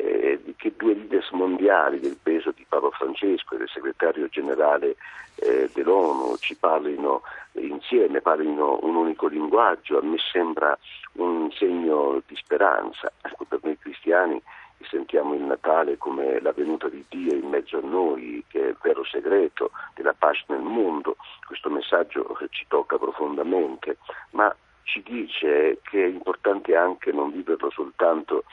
Eh, 0.00 0.54
che 0.56 0.74
due 0.76 0.94
leaders 0.94 1.28
mondiali 1.30 1.98
del 1.98 2.16
peso 2.22 2.52
di 2.52 2.64
Paolo 2.68 2.92
Francesco 2.92 3.54
e 3.54 3.58
del 3.58 3.68
segretario 3.68 4.28
generale 4.28 4.94
eh, 5.34 5.68
dell'ONU 5.74 6.36
ci 6.36 6.54
parlino 6.54 7.22
insieme, 7.54 8.20
parlino 8.20 8.78
un 8.82 8.94
unico 8.94 9.26
linguaggio, 9.26 9.98
a 9.98 10.02
me 10.02 10.16
sembra 10.18 10.78
un 11.14 11.50
segno 11.50 12.22
di 12.26 12.36
speranza. 12.36 13.12
Ecco, 13.22 13.44
per 13.44 13.58
noi 13.64 13.76
cristiani 13.76 14.40
sentiamo 14.88 15.34
il 15.34 15.42
Natale 15.42 15.98
come 15.98 16.40
la 16.40 16.52
venuta 16.52 16.88
di 16.88 17.04
Dio 17.08 17.34
in 17.34 17.48
mezzo 17.48 17.78
a 17.78 17.82
noi, 17.82 18.44
che 18.46 18.60
è 18.60 18.68
il 18.68 18.76
vero 18.80 19.04
segreto 19.04 19.72
della 19.94 20.14
pace 20.16 20.44
nel 20.46 20.60
mondo. 20.60 21.16
Questo 21.44 21.70
messaggio 21.70 22.38
ci 22.50 22.66
tocca 22.68 22.98
profondamente, 22.98 23.98
ma 24.30 24.54
ci 24.88 25.02
dice 25.02 25.80
che 25.82 26.02
è 26.02 26.08
importante 26.08 26.74
anche 26.74 27.12
non 27.12 27.30
viverlo 27.30 27.70
soltanto 27.70 28.44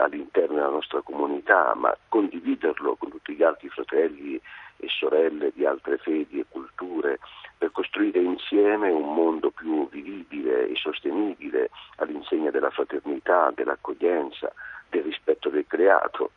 all'interno 0.00 0.56
della 0.56 0.68
nostra 0.68 1.00
comunità, 1.02 1.72
ma 1.76 1.96
condividerlo 2.08 2.96
con 2.96 3.10
tutti 3.10 3.34
gli 3.34 3.44
altri 3.44 3.68
fratelli 3.68 4.40
e 4.78 4.88
sorelle 4.88 5.52
di 5.54 5.64
altre 5.64 5.98
fedi 5.98 6.40
e 6.40 6.46
culture 6.48 7.20
per 7.56 7.70
costruire 7.70 8.20
insieme 8.20 8.90
un 8.90 9.14
mondo 9.14 9.50
più 9.50 9.88
vivibile 9.88 10.68
e 10.68 10.74
sostenibile 10.74 11.70
all'insegna 11.98 12.50
della 12.50 12.70
fraternità, 12.70 13.52
dell'accoglienza, 13.54 14.52
del 14.90 15.04
rispetto 15.04 15.48
del 15.48 15.64
creato. 15.68 16.32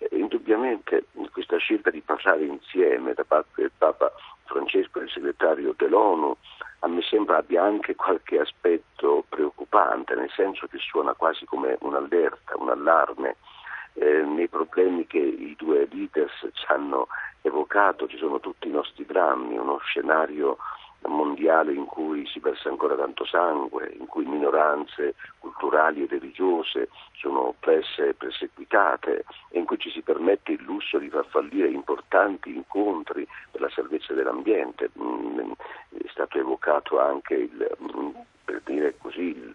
Eh, 0.00 0.16
indubbiamente 0.16 1.04
questa 1.30 1.58
scelta 1.58 1.90
di 1.90 2.00
parlare 2.00 2.44
insieme 2.44 3.12
da 3.12 3.24
parte 3.24 3.60
del 3.60 3.72
Papa 3.76 4.10
Francesco 4.44 4.98
e 4.98 5.02
del 5.02 5.10
segretario 5.10 5.74
dell'ONU 5.76 6.34
a 6.80 6.88
me 6.88 7.02
sembra 7.02 7.36
abbia 7.36 7.62
anche 7.62 7.94
qualche 7.94 8.38
aspetto 8.38 9.24
preoccupante, 9.28 10.14
nel 10.14 10.30
senso 10.34 10.66
che 10.66 10.78
suona 10.78 11.12
quasi 11.12 11.44
come 11.44 11.76
un'allerta, 11.80 12.56
un 12.56 12.70
allarme. 12.70 13.36
Eh, 13.92 14.22
nei 14.22 14.48
problemi 14.48 15.06
che 15.06 15.18
i 15.18 15.54
due 15.58 15.86
leaders 15.90 16.48
ci 16.52 16.64
hanno 16.68 17.08
evocato 17.42 18.06
ci 18.06 18.16
sono 18.16 18.40
tutti 18.40 18.68
i 18.68 18.70
nostri 18.70 19.04
drammi, 19.04 19.58
uno 19.58 19.78
scenario 19.78 20.56
mondiale 21.06 21.72
in 21.72 21.86
cui 21.86 22.26
si 22.26 22.40
versa 22.40 22.68
ancora 22.68 22.94
tanto 22.96 23.24
sangue, 23.24 23.94
in 23.98 24.06
cui 24.06 24.24
minoranze 24.24 25.14
culturali 25.38 26.02
e 26.02 26.06
religiose 26.06 26.88
sono 27.12 27.48
oppresse 27.48 28.08
e 28.08 28.14
perseguitate 28.14 29.24
e 29.50 29.58
in 29.58 29.64
cui 29.64 29.78
ci 29.78 29.90
si 29.90 30.02
permette 30.02 30.52
il 30.52 30.62
lusso 30.62 30.98
di 30.98 31.08
far 31.08 31.26
fallire 31.26 31.68
importanti 31.68 32.54
incontri 32.54 33.26
per 33.50 33.60
la 33.60 33.70
salvezza 33.70 34.14
dell'ambiente. 34.14 34.90
Mm, 34.98 35.52
è 35.90 36.08
stato 36.10 36.38
evocato 36.38 37.00
anche 37.00 37.34
il, 37.34 37.76
mm, 37.82 38.10
per 38.44 38.60
dire 38.64 38.94
così, 38.98 39.36
il, 39.36 39.54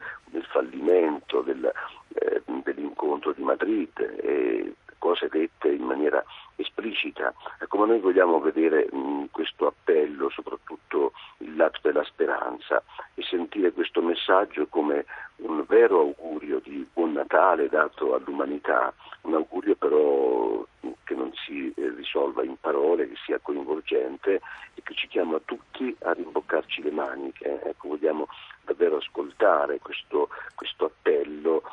fallimento 0.51 1.41
del, 1.41 1.69
eh, 2.13 2.41
dell'incontro 2.45 3.33
di 3.33 3.43
Madrid 3.43 3.91
e 3.99 4.73
cose 4.97 5.27
dette 5.29 5.69
in 5.69 5.83
maniera 5.83 6.23
esplicita. 6.55 7.33
Ma 7.71 7.85
noi 7.85 7.99
vogliamo 7.99 8.39
vedere 8.39 8.87
mh, 8.91 8.97
mm, 8.97 9.23
questo 9.31 9.67
appello, 9.67 10.29
soprattutto 10.29 11.11
il 11.39 11.55
lato 11.55 11.79
della 11.83 12.03
speranza 12.03 12.81
e 13.13 13.21
sentire 13.23 13.71
questo 13.71 14.01
messaggio 14.01 14.67
come 14.67 15.05
un 15.37 15.63
vero 15.67 15.99
augurio 15.99 16.59
di 16.59 16.87
buon 16.93 17.13
Natale 17.13 17.69
dato 17.69 18.13
all'umanità, 18.13 18.93
un 19.21 19.35
augurio 19.35 19.75
però 19.75 20.65
che 21.03 21.15
non 21.15 21.31
si 21.33 21.71
eh, 21.75 21.93
risolva 21.95 22.43
in 22.43 22.57
parole, 22.59 23.07
che 23.07 23.15
sia 23.25 23.39
coinvolgente 23.39 24.41
e 24.73 24.81
che 24.83 24.93
ci 24.95 25.07
chiama 25.07 25.39
tutti 25.45 25.95
a 26.01 26.13
rimboccarci 26.13 26.81
le 26.81 26.91
maniche. 26.91 27.61
Ecco, 27.63 27.89
vogliamo 27.89 28.27
davvero 28.63 28.97
ascoltare 28.97 29.79
questo, 29.79 30.29
questo 30.55 30.85
appello 30.85 31.63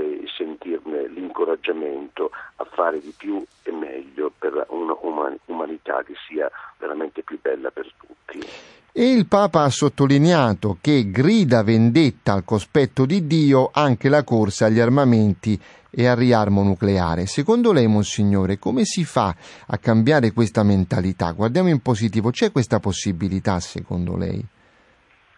ecco, 0.00 0.22
e 0.22 0.28
sentirne 0.36 1.08
l'incoraggiamento 1.08 2.30
a 2.56 2.64
fare 2.64 3.00
di 3.00 3.12
più 3.16 3.44
e 3.62 3.72
meglio 3.72 4.32
per 4.38 4.66
un'umanità 4.68 6.02
che 6.02 6.14
sia 6.28 6.50
veramente 6.78 7.22
più 7.22 7.38
bella 7.40 7.70
per 7.70 7.92
tutti. 7.96 8.46
E 8.92 9.12
il 9.12 9.26
Papa 9.26 9.62
ha 9.62 9.70
sottolineato 9.70 10.78
che 10.80 11.10
grida 11.10 11.62
vendetta 11.62 12.32
al 12.32 12.44
cospetto 12.44 13.06
di 13.06 13.26
Dio 13.26 13.70
anche 13.72 14.08
la 14.08 14.24
corsa 14.24 14.66
agli 14.66 14.80
armamenti 14.80 15.58
e 15.90 16.06
al 16.06 16.16
riarmo 16.16 16.62
nucleare. 16.62 17.26
Secondo 17.26 17.72
lei, 17.72 17.86
Monsignore, 17.86 18.58
come 18.58 18.84
si 18.84 19.04
fa 19.04 19.34
a 19.66 19.78
cambiare 19.78 20.32
questa 20.32 20.64
mentalità? 20.64 21.30
Guardiamo 21.32 21.68
in 21.68 21.80
positivo, 21.80 22.30
c'è 22.30 22.50
questa 22.50 22.80
possibilità 22.80 23.60
secondo 23.60 24.16
lei? 24.16 24.44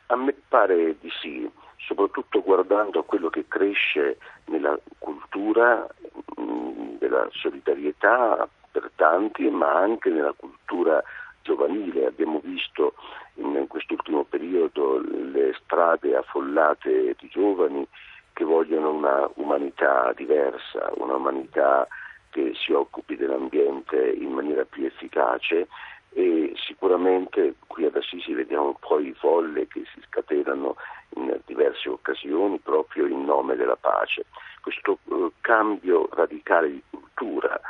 A 0.07 0.17
me 0.17 0.35
pare 0.49 0.97
di 1.01 1.11
sì, 1.21 1.49
soprattutto 1.87 2.43
guardando 2.43 3.01
a 3.01 3.05
quello 3.05 3.29
che 3.29 3.47
cresce 3.49 4.19
nella 4.47 4.79
cultura 4.99 5.87
mm, 6.41 6.97
della 6.99 7.29
solidarietà 7.31 8.49
per 8.71 8.91
tanti, 8.97 9.49
ma 9.51 9.75
anche 9.75 10.11
nella 10.11 10.35
cultura 10.37 11.03
giovanile. 11.43 12.07
Abbiamo 12.07 12.41
visto 12.43 12.95
in 13.35 13.67
quest'ultimo 13.69 14.25
periodo 14.25 15.01
le 15.01 15.55
strade 15.65 16.17
affollate 16.17 17.17
di 17.19 17.29
giovani 17.29 17.87
che 18.33 18.45
vogliono 18.45 18.91
una 18.91 19.29
umanità 19.35 20.13
diversa, 20.15 20.91
una 20.97 21.17
umanità 21.17 21.87
che 22.31 22.53
si 22.55 22.73
occupi 22.73 23.17
dell'ambiente 23.17 24.11
in 24.11 24.33
maniera 24.33 24.65
più 24.65 24.87
efficace 24.87 25.69
e 26.15 26.53
sicuramente 26.67 27.55
qui 27.67 27.85
ad 27.85 27.97
Assisi 27.97 28.33
vediamo 28.35 28.77
poi 28.79 29.15
folle 29.15 29.67
che 29.67 29.83
si 29.93 30.01
scatenano 30.07 30.77
in 31.17 31.41
diverse 31.47 31.89
occasioni 31.89 32.59
proprio 32.59 33.07
in 33.07 33.25
nome 33.25 33.57
della 33.57 33.77
pace. 33.77 34.25
Questo 34.61 34.99
uh, 35.05 35.33
cambio 35.41 36.09
radicale 36.13 36.71
di 36.71 36.83
cultura 36.91 37.61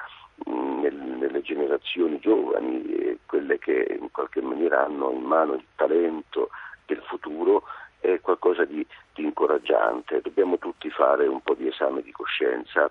nel, 0.44 0.94
nelle 0.94 1.40
generazioni 1.42 2.18
giovani, 2.18 2.84
eh, 2.86 3.18
quelle 3.26 3.58
che 3.58 3.96
in 4.00 4.10
qualche 4.10 4.40
maniera 4.40 4.84
hanno 4.84 5.10
in 5.12 5.22
mano 5.22 5.54
il 5.54 5.64
talento 5.76 6.50
del 6.86 7.02
futuro, 7.06 7.62
è 8.00 8.20
qualcosa 8.20 8.64
di, 8.64 8.84
di 9.14 9.22
incoraggiante. 9.22 10.20
Dobbiamo 10.20 10.58
tutti 10.58 10.90
fare 10.90 11.26
un 11.26 11.40
po' 11.40 11.54
di 11.54 11.68
esame 11.68 12.02
di 12.02 12.10
coscienza 12.10 12.90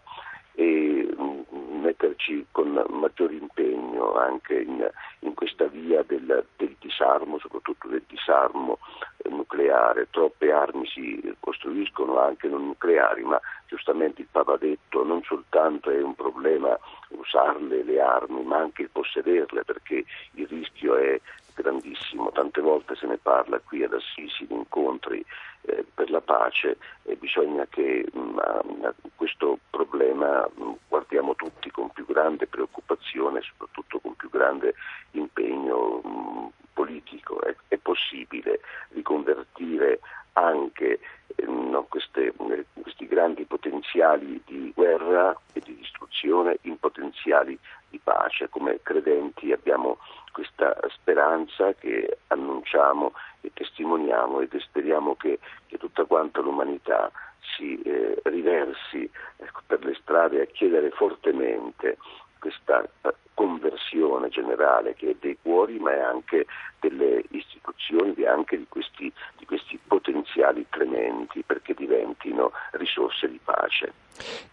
e 0.61 1.15
mm, 1.19 1.81
metterci 1.81 2.45
con 2.51 2.85
maggiore 2.89 3.33
impegno 3.33 4.13
anche 4.13 4.59
in, 4.59 4.87
in 5.19 5.33
questa 5.33 5.65
via 5.65 6.03
del, 6.03 6.45
del, 6.55 6.75
disarmo, 6.79 7.39
soprattutto 7.39 7.87
del 7.87 8.03
disarmo 8.07 8.77
eh, 9.17 9.29
nucleare. 9.29 10.07
Troppe 10.11 10.51
armi 10.51 10.85
si 10.87 11.35
costruiscono 11.39 12.19
anche 12.19 12.47
non 12.47 12.65
nucleari, 12.67 13.23
ma 13.23 13.39
giustamente 13.65 14.21
il 14.21 14.27
Papa 14.29 14.53
ha 14.53 14.57
detto 14.57 15.03
non 15.03 15.23
soltanto 15.23 15.89
è 15.89 16.01
un 16.01 16.13
problema 16.13 16.77
usarle 17.09 17.83
le 17.83 17.99
armi, 17.99 18.43
ma 18.43 18.57
anche 18.57 18.87
possederle, 18.87 19.63
perché 19.63 20.05
il 20.33 20.47
rischio 20.47 20.95
è 20.95 21.19
grandissimo. 21.53 22.31
Tante 22.31 22.61
volte 22.61 22.95
se 22.95 23.07
ne 23.07 23.17
parla 23.17 23.59
qui 23.59 23.83
ad 23.83 23.93
Assisi 23.93 24.45
di 24.45 24.53
incontri 24.53 25.23
eh, 25.61 25.85
per 25.93 26.09
la 26.09 26.21
pace 26.21 26.77
e 27.03 27.15
bisogna 27.15 27.65
che 27.67 28.05
mh, 28.11 28.19
mm, 28.19 28.85
questo 29.15 29.59
problema 29.69 30.47
mh, 30.55 30.63
mm, 30.63 30.71
guardiamo 30.87 31.35
tutti 31.35 31.69
con 31.71 31.89
più 31.89 32.05
grande 32.05 32.47
preoccupazione 32.47 33.39
e 33.39 33.43
soprattutto 33.43 33.99
con 33.99 34.15
più 34.15 34.29
grande 34.29 34.75
impegno 35.11 36.01
mh, 36.03 36.09
mm, 36.09 36.45
politico. 36.73 37.41
È, 37.41 37.55
è, 37.67 37.77
possibile 37.77 38.61
riconvertire 38.89 39.99
anche 40.33 40.99
eh, 41.35 41.45
no, 41.45 41.83
queste, 41.83 42.27
eh, 42.27 42.65
questi 42.81 43.07
grandi 43.07 43.45
potenziali 43.45 44.41
di 44.45 44.71
guerra 44.73 45.35
e 45.53 45.59
di 45.59 45.75
distruzione 45.75 46.57
in 46.61 46.77
potenziali 46.77 47.57
di 47.89 47.99
pace. 48.03 48.49
Come 48.49 48.79
credenti 48.81 49.51
abbiamo 49.51 49.97
questa 50.31 50.77
speranza 50.89 51.73
che 51.73 52.19
annunciamo 52.27 53.13
e 53.41 53.51
testimoniamo 53.53 54.41
ed 54.41 54.57
speriamo 54.57 55.15
che, 55.15 55.39
che 55.67 55.77
tutta 55.77 56.05
quanta 56.05 56.41
l'umanità 56.41 57.11
si 57.55 57.81
eh, 57.81 58.19
riversi 58.23 59.09
ecco, 59.37 59.61
per 59.65 59.83
le 59.83 59.95
strade 60.01 60.41
a 60.41 60.45
chiedere 60.45 60.89
fortemente 60.91 61.97
questa 62.41 62.81
eh, 62.81 63.13
conversione 63.35 64.29
generale 64.29 64.95
che 64.95 65.11
è 65.11 65.15
dei 65.19 65.37
cuori 65.41 65.77
ma 65.77 65.93
è 65.93 65.99
anche 65.99 66.47
delle 66.79 67.23
istituzioni 67.29 68.13
e 68.15 68.27
anche 68.27 68.57
di 68.57 68.65
questi, 68.67 69.13
di 69.37 69.45
questi 69.45 69.79
potenziali 69.87 70.65
tremendi 70.69 71.43
perché 71.45 71.75
diventino 71.75 72.51
risorse 72.71 73.29
di 73.29 73.39
pace. 73.43 73.93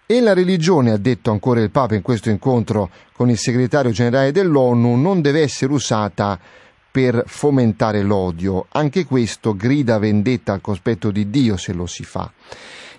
E 0.07 0.21
la 0.21 0.35
religione, 0.35 0.93
ha 0.93 0.99
detto 0.99 1.31
ancora 1.31 1.61
il 1.61 1.71
Papa 1.71 1.95
in 1.95 2.03
questo 2.03 2.29
incontro 2.29 2.91
con 3.13 3.31
il 3.31 3.39
segretario 3.39 3.91
generale 3.91 4.33
dell'ONU, 4.33 4.97
non 4.97 5.21
deve 5.21 5.41
essere 5.41 5.73
usata 5.73 6.39
per 6.91 7.25
fomentare 7.27 8.03
l'odio. 8.03 8.67
Anche 8.71 9.05
questo 9.05 9.55
grida 9.55 9.99
vendetta 9.99 10.53
al 10.53 10.61
cospetto 10.61 11.11
di 11.11 11.31
Dio 11.31 11.57
se 11.57 11.73
lo 11.73 11.87
si 11.87 12.05
fa. 12.05 12.31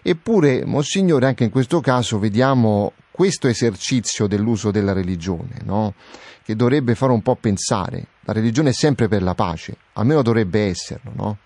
Eppure, 0.02 0.66
Monsignore, 0.66 1.26
anche 1.26 1.44
in 1.44 1.50
questo 1.50 1.82
caso 1.82 2.20
vediamo 2.20 2.94
questo 3.20 3.50
esercizio 3.50 4.28
dell'uso 4.28 4.72
della 4.72 4.94
religione, 4.94 5.60
no? 5.66 5.94
che 6.42 6.56
dovrebbe 6.56 6.96
fare 6.96 7.12
un 7.12 7.22
po' 7.22 7.36
pensare. 7.36 8.06
La 8.22 8.32
religione 8.32 8.70
è 8.70 8.72
sempre 8.72 9.10
per 9.10 9.22
la 9.24 9.34
pace, 9.34 9.76
almeno 9.96 10.22
dovrebbe 10.22 10.68
esserlo, 10.68 11.12
no? 11.14 11.38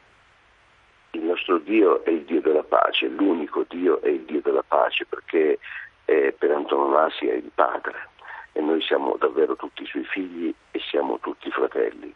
Il 1.13 1.23
nostro 1.23 1.57
Dio 1.57 2.05
è 2.05 2.11
il 2.11 2.25
Dio 2.25 2.41
della 2.41 2.61
pace, 2.61 3.07
l'unico 3.07 3.65
Dio 3.67 3.99
è 4.03 4.09
il 4.09 4.21
Dio 4.21 4.39
della 4.43 4.61
pace 4.61 5.07
perché 5.09 5.57
eh, 6.05 6.35
per 6.37 6.51
antonomasia 6.51 7.31
è 7.31 7.37
il 7.37 7.49
Padre 7.55 8.09
e 8.51 8.61
noi 8.61 8.79
siamo 8.83 9.15
davvero 9.19 9.55
tutti 9.55 9.81
i 9.81 9.87
suoi 9.87 10.05
figli 10.05 10.53
e 10.69 10.79
siamo 10.91 11.17
tutti 11.21 11.49
fratelli. 11.49 12.13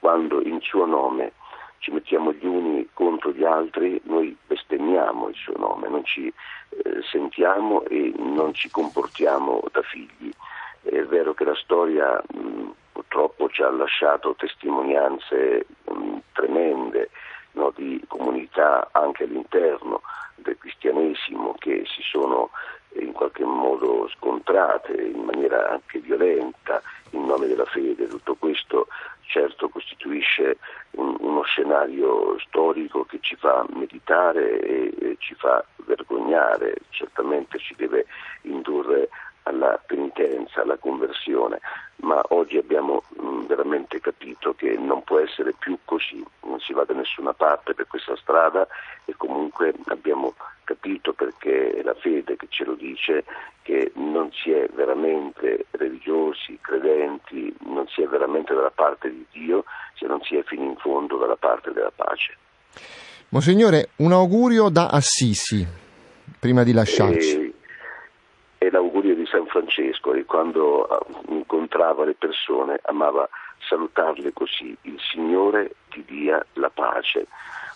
Quando 0.00 0.42
in 0.42 0.58
suo 0.62 0.84
nome 0.84 1.30
ci 1.78 1.92
mettiamo 1.92 2.32
gli 2.32 2.44
uni 2.44 2.88
contro 2.92 3.30
gli 3.30 3.44
altri, 3.44 4.00
noi 4.06 4.36
bestemmiamo 4.48 5.28
il 5.28 5.36
suo 5.36 5.54
nome, 5.56 5.88
non 5.88 6.04
ci 6.04 6.32
eh, 6.70 7.02
sentiamo 7.10 7.84
e 7.84 8.12
non 8.16 8.54
ci 8.54 8.70
comportiamo 8.70 9.62
da 9.72 9.82
figli. 9.82 10.30
È 10.82 11.02
vero 11.02 11.34
che 11.34 11.44
la 11.44 11.54
storia 11.54 12.22
mh, 12.32 12.70
purtroppo 12.92 13.48
ci 13.48 13.62
ha 13.62 13.70
lasciato 13.70 14.34
testimonianze 14.36 15.66
mh, 15.84 16.16
tremende 16.32 17.10
no, 17.52 17.72
di 17.74 18.02
comunità 18.06 18.88
anche 18.92 19.24
all'interno 19.24 20.02
del 20.36 20.56
cristianesimo 20.58 21.54
che 21.58 21.84
si 21.86 22.02
sono 22.02 22.50
in 23.00 23.12
qualche 23.12 23.44
modo 23.44 24.08
scontrate 24.08 24.92
in 24.92 25.22
maniera 25.24 25.70
anche 25.70 25.98
violenta 25.98 26.80
in 27.10 27.26
nome 27.26 27.46
della 27.46 27.64
fede. 27.64 28.06
Tutto 28.08 28.36
questo 28.36 28.86
certo 29.26 29.68
costituisce 29.68 30.58
un, 30.92 31.16
uno 31.20 31.42
scenario 31.42 32.38
storico 32.40 33.04
che 33.04 33.18
ci 33.20 33.36
fa 33.36 33.66
meditare 33.70 34.60
e, 34.60 34.94
e 34.98 35.16
ci 35.18 35.34
fa 35.34 35.64
vergognare, 35.84 36.76
certamente 36.90 37.58
ci 37.58 37.74
deve 37.76 38.06
indurre 38.42 39.08
alla 39.46 39.80
penitenza, 39.86 40.62
alla 40.62 40.76
conversione, 40.76 41.60
ma 41.96 42.20
oggi 42.28 42.56
abbiamo 42.56 43.02
mh, 43.08 43.46
veramente 43.46 44.00
capito 44.00 44.54
che 44.54 44.76
non 44.76 45.02
può 45.04 45.18
essere 45.18 45.54
più 45.58 45.78
così, 45.84 46.24
non 46.42 46.58
si 46.60 46.72
va 46.72 46.84
da 46.84 46.94
nessuna 46.94 47.32
parte 47.32 47.74
per 47.74 47.86
questa 47.86 48.16
strada 48.16 48.66
e 49.04 49.14
comunque 49.16 49.72
abbiamo 49.86 50.34
capito 50.64 51.12
perché 51.12 51.70
è 51.70 51.82
la 51.82 51.94
fede 51.94 52.36
che 52.36 52.46
ce 52.48 52.64
lo 52.64 52.74
dice 52.74 53.24
che 53.62 53.92
non 53.94 54.30
si 54.32 54.50
è 54.50 54.68
veramente 54.74 55.66
religiosi, 55.70 56.58
credenti, 56.60 57.54
non 57.66 57.86
si 57.88 58.02
è 58.02 58.06
veramente 58.06 58.52
dalla 58.52 58.72
parte 58.74 59.10
di 59.10 59.24
Dio 59.30 59.64
se 59.94 60.06
non 60.06 60.20
si 60.22 60.36
è 60.36 60.42
fino 60.42 60.64
in 60.64 60.76
fondo 60.76 61.16
dalla 61.16 61.36
parte 61.36 61.72
della 61.72 61.92
pace. 61.94 62.36
Monsignore, 63.28 63.90
un 63.96 64.12
augurio 64.12 64.68
da 64.68 64.88
Assisi, 64.88 65.66
prima 66.38 66.62
di 66.62 66.72
lasciarci. 66.72 67.34
E, 67.34 67.38
di 67.38 67.45
San 69.36 69.46
Francesco 69.46 70.14
e 70.14 70.24
quando 70.24 70.84
ah, 70.84 71.04
incontrava 71.28 72.06
le 72.06 72.14
persone 72.14 72.80
amava 72.84 73.28
salutarle 73.68 74.32
così, 74.32 74.74
il 74.82 74.98
Signore 74.98 75.74
ti 75.90 76.02
dia 76.06 76.44
la 76.54 76.70
pace 76.70 77.26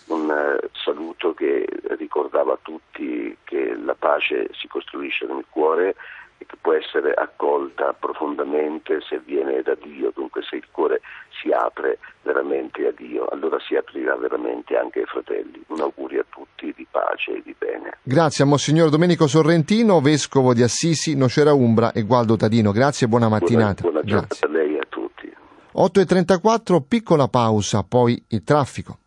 un 0.07 0.29
eh, 0.31 0.69
saluto 0.83 1.33
che 1.35 1.67
ricordava 1.97 2.53
a 2.53 2.59
tutti 2.61 3.37
che 3.43 3.75
la 3.75 3.93
pace 3.93 4.49
si 4.53 4.67
costruisce 4.67 5.25
nel 5.27 5.45
cuore 5.49 5.95
e 6.41 6.45
che 6.47 6.57
può 6.59 6.73
essere 6.73 7.13
accolta 7.13 7.93
profondamente 7.93 8.99
se 9.07 9.21
viene 9.23 9.61
da 9.61 9.75
Dio, 9.75 10.11
dunque 10.13 10.41
se 10.41 10.55
il 10.55 10.65
cuore 10.71 11.01
si 11.39 11.51
apre 11.51 11.99
veramente 12.23 12.87
a 12.87 12.91
Dio, 12.91 13.27
allora 13.27 13.57
si 13.59 13.75
aprirà 13.75 14.15
veramente 14.15 14.75
anche 14.75 15.01
ai 15.01 15.05
fratelli. 15.05 15.63
Un 15.67 15.81
augurio 15.81 16.21
a 16.21 16.25
tutti 16.27 16.73
di 16.75 16.87
pace 16.89 17.33
e 17.33 17.41
di 17.43 17.55
bene. 17.55 17.97
Grazie 18.01 18.43
a 18.43 18.47
Monsignor 18.47 18.89
Domenico 18.89 19.27
Sorrentino, 19.27 20.01
Vescovo 20.01 20.55
di 20.55 20.63
Assisi, 20.63 21.15
Nocera 21.15 21.53
Umbra 21.53 21.91
e 21.91 22.01
Gualdo 22.01 22.35
Tadino. 22.35 22.71
Grazie 22.71 23.05
e 23.05 23.09
buona 23.09 23.29
mattinata. 23.29 23.83
Buona, 23.83 24.01
buona 24.01 24.25
giornata 24.27 24.47
a 24.47 24.49
lei 24.49 24.75
e 24.75 24.79
a 24.79 24.85
tutti. 24.89 25.31
8.34, 25.75 26.83
piccola 26.87 27.27
pausa, 27.27 27.83
poi 27.83 28.21
il 28.29 28.43
traffico. 28.43 29.00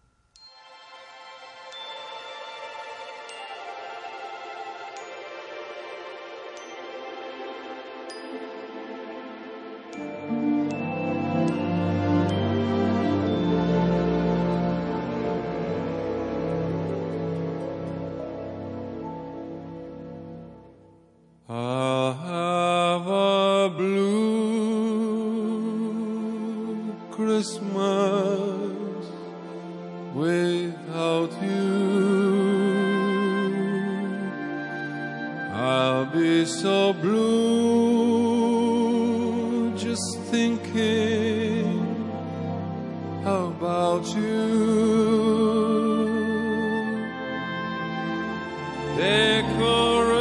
Decorations 48.96 50.14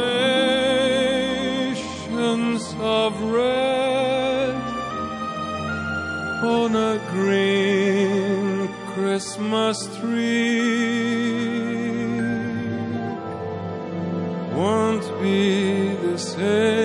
of 2.80 3.20
red 3.22 4.54
on 6.42 6.74
a 6.74 6.98
green 7.10 8.68
Christmas 8.94 9.86
tree. 9.98 11.14
Won't 14.52 15.06
be 15.22 15.94
the 15.94 16.18
same, 16.18 16.83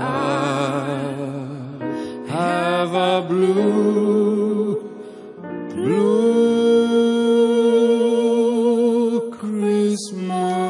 I 0.00 1.78
have 2.28 2.94
a 2.94 3.20
blue, 3.26 4.80
blue 5.74 6.88
Christmas. 9.38 10.68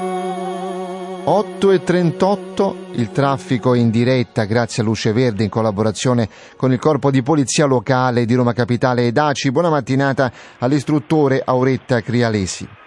8 1.24 1.70
e 1.72 1.84
38, 1.84 2.76
il 2.92 3.10
traffico 3.10 3.74
in 3.74 3.90
diretta 3.90 4.44
grazie 4.44 4.82
a 4.82 4.86
Luce 4.86 5.12
Verde 5.12 5.44
in 5.44 5.50
collaborazione 5.50 6.26
con 6.56 6.72
il 6.72 6.78
corpo 6.78 7.10
di 7.10 7.22
polizia 7.22 7.66
locale 7.66 8.24
di 8.24 8.32
Roma 8.34 8.54
Capitale 8.54 9.06
e 9.06 9.12
Daci. 9.12 9.50
Buona 9.50 9.68
mattinata 9.68 10.32
all'istruttore 10.58 11.42
Auretta 11.44 12.00
Crialesi. 12.00 12.77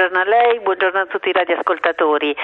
Buongiorno 0.00 0.32
a 0.32 0.34
lei, 0.34 0.60
buongiorno 0.60 0.98
a 0.98 1.04
tutti 1.04 1.28
i 1.28 1.32
radioascoltatori. 1.32 2.34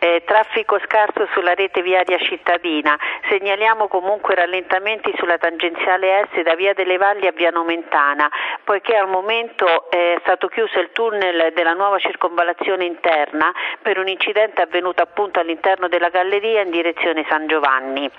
Eh, 0.00 0.24
traffico 0.26 0.80
scarso 0.80 1.28
sulla 1.32 1.54
rete 1.54 1.80
viaria 1.80 2.18
cittadina. 2.18 2.98
Segnaliamo 3.28 3.86
comunque 3.86 4.34
rallentamenti 4.34 5.14
sulla 5.16 5.38
tangenziale 5.38 6.26
S 6.32 6.42
da 6.42 6.56
via 6.56 6.74
delle 6.74 6.96
Valli 6.96 7.28
a 7.28 7.30
via 7.30 7.50
Nomentana, 7.50 8.28
poiché 8.64 8.96
al 8.96 9.06
momento 9.06 9.88
è 9.90 10.16
stato 10.22 10.48
chiuso 10.48 10.80
il 10.80 10.90
tunnel 10.90 11.52
della 11.54 11.74
nuova 11.74 12.00
circonvallazione 12.00 12.84
interna 12.84 13.52
per 13.80 13.98
un 13.98 14.08
incidente 14.08 14.62
avvenuto 14.62 15.00
appunto 15.00 15.38
all'interno 15.38 15.86
della 15.86 16.08
galleria 16.08 16.62
in 16.62 16.70
direzione 16.70 17.24
San 17.28 17.46
Giovanni. 17.46 18.10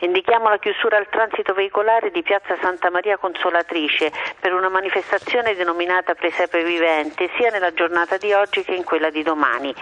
Indichiamo 0.00 0.48
la 0.48 0.58
chiusura 0.58 0.96
al 0.96 1.08
transito 1.08 1.54
veicolare 1.54 2.10
di 2.10 2.22
Piazza 2.22 2.56
Santa 2.60 2.88
Maria 2.88 3.16
Consolatrice 3.16 4.12
per 4.38 4.52
una 4.52 4.68
manifestazione 4.68 5.56
denominata 5.56 6.14
Presepe 6.14 6.62
Vivente 6.62 7.28
sia 7.36 7.50
nella 7.50 7.72
giornata 7.72 8.16
di 8.16 8.32
oggi 8.32 8.62
che 8.62 8.74
in 8.74 8.84
quella 8.84 9.10
di 9.10 9.24
domani. 9.24 9.74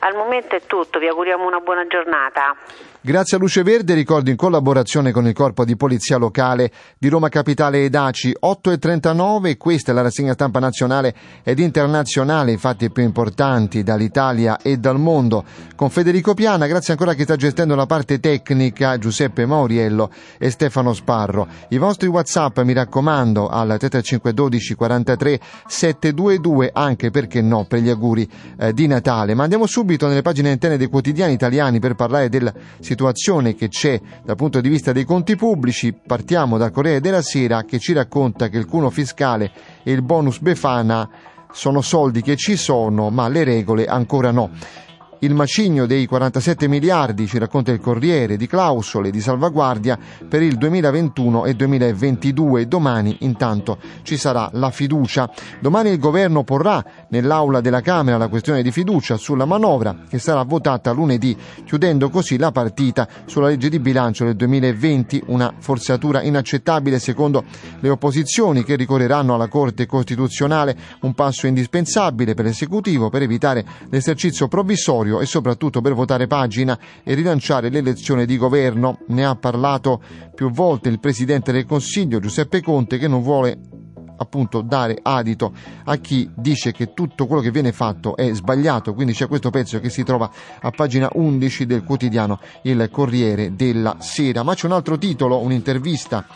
Al 0.00 0.14
momento 0.14 0.56
è 0.56 0.62
tutto, 0.66 0.98
vi 0.98 1.08
auguriamo 1.08 1.46
una 1.46 1.60
buona 1.60 1.86
giornata. 1.86 2.56
Grazie 3.00 3.36
a 3.36 3.40
Luce 3.40 3.62
Verde, 3.62 3.94
ricordo 3.94 4.28
in 4.28 4.34
collaborazione 4.34 5.12
con 5.12 5.24
il 5.28 5.32
corpo 5.32 5.64
di 5.64 5.76
polizia 5.76 6.16
locale 6.16 6.72
di 6.98 7.06
Roma 7.08 7.28
Capitale 7.28 7.84
e 7.84 7.90
Daci 7.90 8.34
8 8.36 8.72
e 8.72 8.78
39, 8.78 9.56
questa 9.56 9.92
è 9.92 9.94
la 9.94 10.02
rassegna 10.02 10.32
stampa 10.32 10.58
nazionale 10.58 11.14
ed 11.44 11.60
internazionale, 11.60 12.50
i 12.50 12.56
fatti 12.56 12.90
più 12.90 13.04
importanti 13.04 13.84
dall'Italia 13.84 14.58
e 14.60 14.78
dal 14.78 14.98
mondo. 14.98 15.44
Con 15.76 15.90
Federico 15.90 16.34
Piana, 16.34 16.66
grazie 16.66 16.94
ancora 16.94 17.12
a 17.12 17.14
chi 17.14 17.22
sta 17.22 17.36
gestendo 17.36 17.76
la 17.76 17.86
parte 17.86 18.18
tecnica, 18.18 18.98
Giuseppe 18.98 19.46
Mauriello 19.46 20.10
e 20.36 20.50
Stefano 20.50 20.92
Sparro. 20.92 21.46
I 21.68 21.78
vostri 21.78 22.08
WhatsApp, 22.08 22.58
mi 22.62 22.72
raccomando, 22.72 23.46
al 23.46 23.76
3512 23.78 24.74
43 24.74 25.40
722, 25.68 26.70
anche 26.72 27.10
perché 27.10 27.40
no, 27.42 27.64
per 27.64 27.78
gli 27.78 27.90
auguri 27.90 28.28
eh, 28.58 28.74
di 28.74 28.88
Natale. 28.88 29.34
Ma 29.34 29.44
andiamo 29.44 29.66
subito 29.66 30.08
nelle 30.08 30.22
pagine 30.22 30.50
interne 30.50 30.76
dei 30.76 30.88
quotidiani 30.88 31.32
italiani 31.32 31.78
per 31.78 31.94
parlare 31.94 32.28
della 32.28 32.52
situazione 32.88 33.54
che 33.54 33.68
c'è 33.68 34.00
dal 34.24 34.36
punto 34.36 34.62
di 34.62 34.68
vista 34.70 34.92
dei 34.92 35.04
conti 35.04 35.36
pubblici. 35.36 35.92
Partiamo 35.92 36.56
dal 36.56 36.70
Corriere 36.70 37.00
della 37.00 37.20
Sera 37.20 37.64
che 37.64 37.78
ci 37.78 37.92
racconta 37.92 38.48
che 38.48 38.56
il 38.56 38.64
cuno 38.64 38.88
fiscale 38.88 39.50
e 39.82 39.92
il 39.92 40.00
bonus 40.00 40.38
Befana 40.38 41.06
sono 41.52 41.82
soldi 41.82 42.22
che 42.22 42.36
ci 42.36 42.56
sono, 42.56 43.10
ma 43.10 43.28
le 43.28 43.44
regole 43.44 43.84
ancora 43.84 44.30
no. 44.30 44.50
Il 45.20 45.34
macigno 45.34 45.86
dei 45.86 46.06
47 46.06 46.68
miliardi, 46.68 47.26
ci 47.26 47.38
racconta 47.38 47.72
il 47.72 47.80
Corriere, 47.80 48.36
di 48.36 48.46
clausole 48.46 49.10
di 49.10 49.20
salvaguardia 49.20 49.98
per 50.28 50.42
il 50.42 50.56
2021 50.56 51.44
e 51.44 51.54
2022. 51.54 52.68
Domani 52.68 53.16
intanto 53.20 53.78
ci 54.02 54.16
sarà 54.16 54.48
la 54.52 54.70
fiducia. 54.70 55.28
Domani 55.58 55.90
il 55.90 55.98
governo 55.98 56.44
porrà 56.44 56.84
nell'aula 57.08 57.60
della 57.60 57.80
Camera 57.80 58.16
la 58.16 58.28
questione 58.28 58.62
di 58.62 58.70
fiducia 58.70 59.16
sulla 59.16 59.44
manovra 59.44 60.04
che 60.08 60.20
sarà 60.20 60.44
votata 60.44 60.92
lunedì, 60.92 61.36
chiudendo 61.64 62.10
così 62.10 62.38
la 62.38 62.52
partita 62.52 63.08
sulla 63.24 63.48
legge 63.48 63.70
di 63.70 63.80
bilancio 63.80 64.24
del 64.24 64.36
2020, 64.36 65.24
una 65.26 65.52
forzatura 65.58 66.22
inaccettabile 66.22 67.00
secondo 67.00 67.42
le 67.80 67.88
opposizioni 67.88 68.62
che 68.62 68.76
ricorreranno 68.76 69.34
alla 69.34 69.48
Corte 69.48 69.84
Costituzionale, 69.84 70.76
un 71.00 71.14
passo 71.14 71.48
indispensabile 71.48 72.34
per 72.34 72.44
l'esecutivo 72.44 73.08
per 73.08 73.22
evitare 73.22 73.64
l'esercizio 73.90 74.46
provvisorio 74.46 75.06
e 75.20 75.26
soprattutto 75.26 75.80
per 75.80 75.94
votare 75.94 76.26
pagina 76.26 76.78
e 77.02 77.14
rilanciare 77.14 77.70
l'elezione 77.70 78.26
di 78.26 78.36
governo. 78.36 78.98
Ne 79.08 79.24
ha 79.24 79.34
parlato 79.34 80.02
più 80.34 80.50
volte 80.50 80.88
il 80.88 81.00
Presidente 81.00 81.52
del 81.52 81.66
Consiglio 81.66 82.20
Giuseppe 82.20 82.60
Conte 82.60 82.98
che 82.98 83.08
non 83.08 83.22
vuole 83.22 83.58
appunto 84.18 84.60
dare 84.60 84.98
adito 85.00 85.52
a 85.84 85.96
chi 85.96 86.30
dice 86.34 86.72
che 86.72 86.92
tutto 86.92 87.26
quello 87.26 87.40
che 87.40 87.50
viene 87.50 87.72
fatto 87.72 88.16
è 88.16 88.32
sbagliato, 88.34 88.94
quindi 88.94 89.12
c'è 89.12 89.26
questo 89.26 89.50
pezzo 89.50 89.80
che 89.80 89.90
si 89.90 90.02
trova 90.02 90.30
a 90.60 90.70
pagina 90.70 91.08
11 91.12 91.66
del 91.66 91.84
quotidiano 91.84 92.40
Il 92.62 92.88
Corriere 92.90 93.54
della 93.54 93.96
Sera, 94.00 94.42
ma 94.42 94.54
c'è 94.54 94.66
un 94.66 94.72
altro 94.72 94.98
titolo, 94.98 95.40
un'intervista 95.40 96.26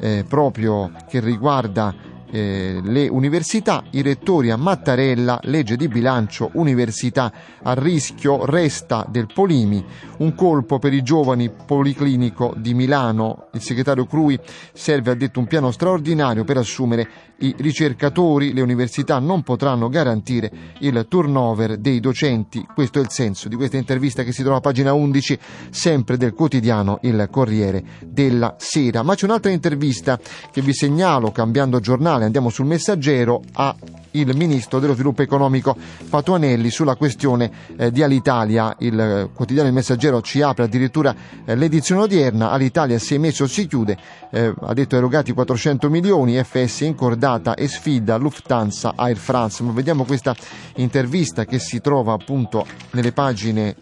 eh, 0.00 0.24
proprio 0.26 0.92
che 1.08 1.20
riguarda 1.20 1.94
eh, 2.30 2.80
le 2.82 3.08
università, 3.08 3.84
i 3.90 4.02
rettori 4.02 4.50
a 4.50 4.56
Mattarella, 4.56 5.38
legge 5.44 5.76
di 5.76 5.88
bilancio, 5.88 6.50
università. 6.54 7.32
A 7.62 7.74
rischio, 7.74 8.44
resta 8.44 9.06
del 9.08 9.26
Polimi, 9.32 9.84
un 10.18 10.34
colpo 10.34 10.78
per 10.78 10.92
i 10.92 11.02
giovani 11.02 11.50
Policlinico 11.50 12.54
di 12.56 12.74
Milano, 12.74 13.48
il 13.52 13.60
segretario 13.60 14.06
Crui 14.06 14.38
serve 14.72 15.10
ha 15.10 15.14
detto 15.14 15.38
un 15.38 15.46
piano 15.46 15.70
straordinario 15.70 16.44
per 16.44 16.56
assumere 16.58 17.08
i 17.40 17.54
ricercatori, 17.58 18.52
le 18.52 18.62
università 18.62 19.18
non 19.18 19.42
potranno 19.42 19.88
garantire 19.88 20.50
il 20.80 21.06
turnover 21.08 21.76
dei 21.76 22.00
docenti, 22.00 22.66
questo 22.74 22.98
è 22.98 23.02
il 23.02 23.10
senso 23.10 23.48
di 23.48 23.56
questa 23.56 23.76
intervista 23.76 24.22
che 24.22 24.32
si 24.32 24.42
trova 24.42 24.58
a 24.58 24.60
pagina 24.60 24.92
11 24.92 25.38
sempre 25.70 26.16
del 26.16 26.32
quotidiano 26.32 26.98
Il 27.02 27.28
Corriere 27.30 27.84
della 28.06 28.54
Sera, 28.58 29.02
ma 29.02 29.14
c'è 29.14 29.26
un'altra 29.26 29.50
intervista 29.50 30.18
che 30.50 30.62
vi 30.62 30.72
segnalo 30.72 31.30
cambiando 31.30 31.80
giornale. 31.80 32.24
Andiamo 32.24 32.48
sul 32.48 32.66
messaggero. 32.66 33.42
A 33.52 33.74
il 34.20 34.36
ministro 34.36 34.78
dello 34.78 34.94
sviluppo 34.94 35.22
economico 35.22 35.76
Patuanelli 36.08 36.70
sulla 36.70 36.96
questione 36.96 37.50
eh, 37.76 37.90
di 37.90 38.02
Alitalia. 38.02 38.74
Il 38.78 38.98
eh, 38.98 39.30
quotidiano 39.32 39.68
Il 39.68 39.74
Messaggero 39.74 40.20
ci 40.22 40.42
apre 40.42 40.64
addirittura 40.64 41.14
eh, 41.44 41.54
l'edizione 41.54 42.02
odierna. 42.02 42.50
Alitalia 42.50 42.98
sei 42.98 43.18
mesi 43.18 43.42
o 43.42 43.46
si 43.46 43.66
chiude, 43.66 43.96
eh, 44.30 44.54
ha 44.58 44.74
detto 44.74 44.96
erogati 44.96 45.32
400 45.32 45.90
milioni, 45.90 46.42
FS 46.42 46.80
incordata 46.80 47.54
e 47.54 47.68
sfida 47.68 48.16
Lufthansa 48.16 48.92
Air 48.96 49.16
France. 49.16 49.62
Ma 49.62 49.72
vediamo 49.72 50.04
questa 50.04 50.34
intervista 50.76 51.44
che 51.44 51.58
si 51.58 51.80
trova 51.80 52.12
appunto 52.12 52.66
nelle 52.92 53.12
pagine 53.12 53.76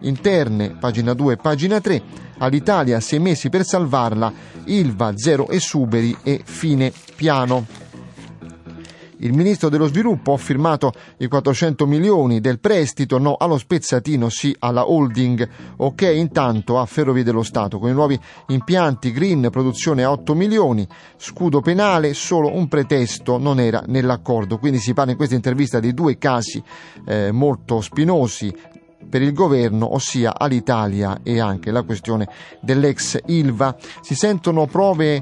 interne, 0.00 0.70
pagina 0.78 1.14
2 1.14 1.32
e 1.34 1.36
pagina 1.36 1.80
3. 1.80 2.02
All'Italia 2.38 3.00
sei 3.00 3.20
mesi 3.20 3.48
per 3.48 3.64
salvarla, 3.64 4.32
Ilva, 4.64 5.12
zero 5.16 5.48
esuberi 5.48 6.16
e 6.22 6.40
fine 6.44 6.92
piano. 7.14 7.66
Il 9.22 9.34
ministro 9.34 9.68
dello 9.68 9.86
sviluppo 9.86 10.32
ha 10.32 10.36
firmato 10.36 10.92
i 11.18 11.28
400 11.28 11.86
milioni 11.86 12.40
del 12.40 12.58
prestito, 12.58 13.18
no 13.18 13.36
allo 13.38 13.56
spezzatino, 13.56 14.28
sì 14.28 14.54
alla 14.58 14.90
holding, 14.90 15.48
ok 15.76 16.02
intanto 16.12 16.80
a 16.80 16.86
Ferrovie 16.86 17.22
dello 17.22 17.44
Stato, 17.44 17.78
con 17.78 17.88
i 17.88 17.92
nuovi 17.92 18.18
impianti 18.48 19.12
green, 19.12 19.48
produzione 19.48 20.02
a 20.02 20.10
8 20.10 20.34
milioni, 20.34 20.84
scudo 21.16 21.60
penale, 21.60 22.14
solo 22.14 22.52
un 22.52 22.66
pretesto 22.66 23.38
non 23.38 23.60
era 23.60 23.84
nell'accordo, 23.86 24.58
quindi 24.58 24.78
si 24.78 24.92
parla 24.92 25.12
in 25.12 25.16
questa 25.16 25.36
intervista 25.36 25.78
di 25.78 25.94
due 25.94 26.18
casi 26.18 26.60
eh, 27.06 27.30
molto 27.30 27.80
spinosi, 27.80 28.52
per 29.08 29.22
il 29.22 29.32
governo, 29.32 29.94
ossia 29.94 30.36
all'Italia 30.36 31.20
e 31.22 31.38
anche 31.38 31.70
la 31.70 31.82
questione 31.82 32.26
dell'ex 32.60 33.20
Ilva. 33.26 33.76
Si 34.00 34.14
sentono 34.14 34.66
prove 34.66 35.20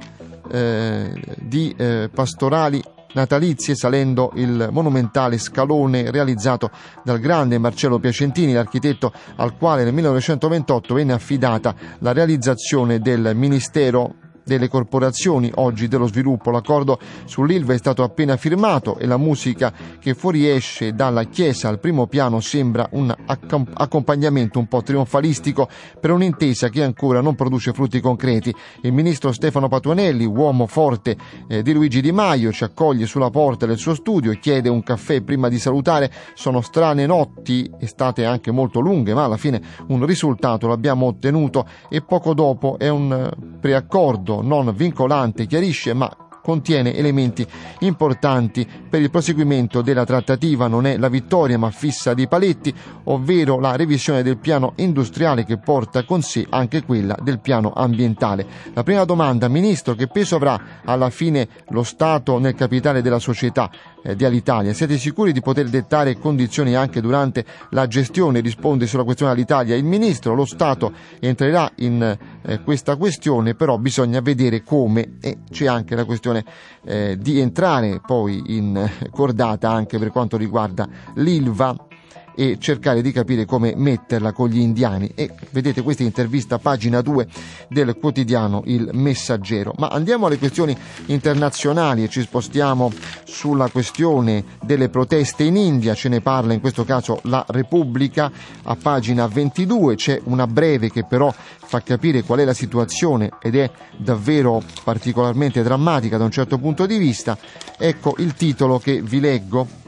eh, 0.50 1.12
di 1.38 1.74
eh, 1.76 2.08
pastorali 2.12 2.82
natalizie 3.12 3.74
salendo 3.74 4.32
il 4.34 4.68
monumentale 4.70 5.38
scalone 5.38 6.10
realizzato 6.10 6.70
dal 7.02 7.18
grande 7.18 7.58
Marcello 7.58 7.98
Piacentini, 7.98 8.52
l'architetto 8.52 9.12
al 9.36 9.56
quale 9.56 9.84
nel 9.84 9.92
1928 9.92 10.94
venne 10.94 11.12
affidata 11.12 11.74
la 11.98 12.12
realizzazione 12.12 12.98
del 12.98 13.32
Ministero 13.34 14.14
delle 14.44 14.68
corporazioni 14.68 15.50
oggi 15.56 15.88
dello 15.88 16.06
sviluppo. 16.06 16.50
L'accordo 16.50 16.98
sull'ILVA 17.24 17.74
è 17.74 17.78
stato 17.78 18.02
appena 18.02 18.36
firmato 18.36 18.98
e 18.98 19.06
la 19.06 19.16
musica 19.16 19.72
che 19.98 20.14
fuoriesce 20.14 20.94
dalla 20.94 21.24
chiesa 21.24 21.68
al 21.68 21.78
primo 21.78 22.06
piano 22.06 22.40
sembra 22.40 22.88
un 22.92 23.14
accompagnamento 23.26 24.58
un 24.58 24.66
po' 24.66 24.82
trionfalistico 24.82 25.68
per 25.98 26.10
un'intesa 26.10 26.68
che 26.68 26.82
ancora 26.82 27.20
non 27.20 27.34
produce 27.34 27.72
frutti 27.72 28.00
concreti. 28.00 28.54
Il 28.82 28.92
ministro 28.92 29.32
Stefano 29.32 29.68
Patuanelli, 29.68 30.24
uomo 30.24 30.66
forte 30.66 31.16
eh, 31.48 31.62
di 31.62 31.72
Luigi 31.72 32.00
Di 32.00 32.12
Maio, 32.12 32.52
ci 32.52 32.64
accoglie 32.64 33.06
sulla 33.06 33.30
porta 33.30 33.66
del 33.66 33.78
suo 33.78 33.94
studio 33.94 34.30
e 34.30 34.38
chiede 34.38 34.68
un 34.68 34.82
caffè 34.82 35.20
prima 35.22 35.48
di 35.48 35.58
salutare. 35.58 36.10
Sono 36.34 36.60
strane 36.60 37.06
notti, 37.06 37.70
estate 37.78 38.24
anche 38.24 38.50
molto 38.50 38.80
lunghe, 38.80 39.14
ma 39.14 39.24
alla 39.24 39.36
fine 39.36 39.60
un 39.88 40.04
risultato 40.04 40.66
l'abbiamo 40.66 41.06
ottenuto 41.06 41.66
e 41.88 42.02
poco 42.02 42.34
dopo 42.34 42.78
è 42.78 42.88
un 42.88 43.12
eh, 43.12 43.58
non 44.42 44.72
vincolante, 44.74 45.46
chiarisce, 45.46 45.94
ma 45.94 46.10
contiene 46.42 46.94
elementi 46.94 47.46
importanti 47.80 48.66
per 48.88 49.00
il 49.00 49.10
proseguimento 49.10 49.82
della 49.82 50.04
trattativa. 50.04 50.66
Non 50.66 50.86
è 50.86 50.96
la 50.96 51.08
vittoria 51.08 51.58
ma 51.58 51.70
fissa 51.70 52.14
dei 52.14 52.28
paletti, 52.28 52.74
ovvero 53.04 53.58
la 53.58 53.76
revisione 53.76 54.22
del 54.22 54.38
piano 54.38 54.72
industriale 54.76 55.44
che 55.44 55.58
porta 55.58 56.04
con 56.04 56.22
sé 56.22 56.46
anche 56.48 56.82
quella 56.82 57.16
del 57.22 57.40
piano 57.40 57.72
ambientale. 57.74 58.46
La 58.74 58.82
prima 58.82 59.04
domanda, 59.04 59.48
Ministro, 59.48 59.94
che 59.94 60.08
peso 60.08 60.36
avrà 60.36 60.60
alla 60.84 61.10
fine 61.10 61.48
lo 61.68 61.82
Stato 61.82 62.38
nel 62.38 62.54
capitale 62.54 63.02
della 63.02 63.18
società 63.18 63.70
di 64.14 64.24
Alitalia? 64.24 64.72
Siete 64.72 64.98
sicuri 64.98 65.32
di 65.32 65.40
poter 65.40 65.68
dettare 65.68 66.18
condizioni 66.18 66.74
anche 66.74 67.00
durante 67.00 67.44
la 67.70 67.86
gestione? 67.86 68.40
Risponde 68.40 68.86
sulla 68.86 69.04
questione 69.04 69.32
Alitalia 69.32 69.74
il 69.74 69.84
Ministro. 69.84 70.34
Lo 70.34 70.44
Stato 70.44 70.92
entrerà 71.18 71.70
in 71.76 72.18
eh, 72.42 72.60
questa 72.62 72.96
questione, 72.96 73.54
però 73.54 73.78
bisogna 73.78 74.20
vedere 74.20 74.62
come 74.62 75.16
e 75.20 75.38
c'è 75.50 75.66
anche 75.66 75.94
la 75.94 76.04
questione 76.04 76.18
questione 76.20 76.44
eh, 76.84 77.16
di 77.18 77.40
entrare 77.40 78.00
poi 78.04 78.42
in 78.56 78.90
cordata 79.10 79.70
anche 79.70 79.98
per 79.98 80.10
quanto 80.10 80.36
riguarda 80.36 80.88
l'ILVA 81.14 81.88
e 82.40 82.56
cercare 82.58 83.02
di 83.02 83.12
capire 83.12 83.44
come 83.44 83.74
metterla 83.76 84.32
con 84.32 84.48
gli 84.48 84.60
indiani. 84.60 85.12
E 85.14 85.30
vedete 85.50 85.82
questa 85.82 86.04
intervista 86.04 86.58
pagina 86.58 87.02
2 87.02 87.26
del 87.68 87.94
quotidiano 88.00 88.62
Il 88.64 88.88
Messaggero. 88.94 89.74
Ma 89.76 89.88
andiamo 89.88 90.24
alle 90.24 90.38
questioni 90.38 90.74
internazionali 91.06 92.02
e 92.02 92.08
ci 92.08 92.22
spostiamo 92.22 92.90
sulla 93.24 93.68
questione 93.68 94.42
delle 94.62 94.88
proteste 94.88 95.42
in 95.42 95.56
India. 95.56 95.92
Ce 95.92 96.08
ne 96.08 96.22
parla 96.22 96.54
in 96.54 96.60
questo 96.60 96.86
caso 96.86 97.20
la 97.24 97.44
Repubblica 97.46 98.32
a 98.62 98.74
pagina 98.74 99.26
22 99.26 99.96
c'è 99.96 100.18
una 100.24 100.46
breve 100.46 100.90
che 100.90 101.04
però 101.04 101.30
fa 101.34 101.82
capire 101.82 102.22
qual 102.22 102.38
è 102.38 102.44
la 102.46 102.54
situazione 102.54 103.32
ed 103.42 103.54
è 103.54 103.70
davvero 103.98 104.62
particolarmente 104.82 105.62
drammatica 105.62 106.16
da 106.16 106.24
un 106.24 106.30
certo 106.30 106.56
punto 106.56 106.86
di 106.86 106.96
vista. 106.96 107.36
Ecco 107.76 108.14
il 108.16 108.32
titolo 108.32 108.78
che 108.78 109.02
vi 109.02 109.20
leggo 109.20 109.80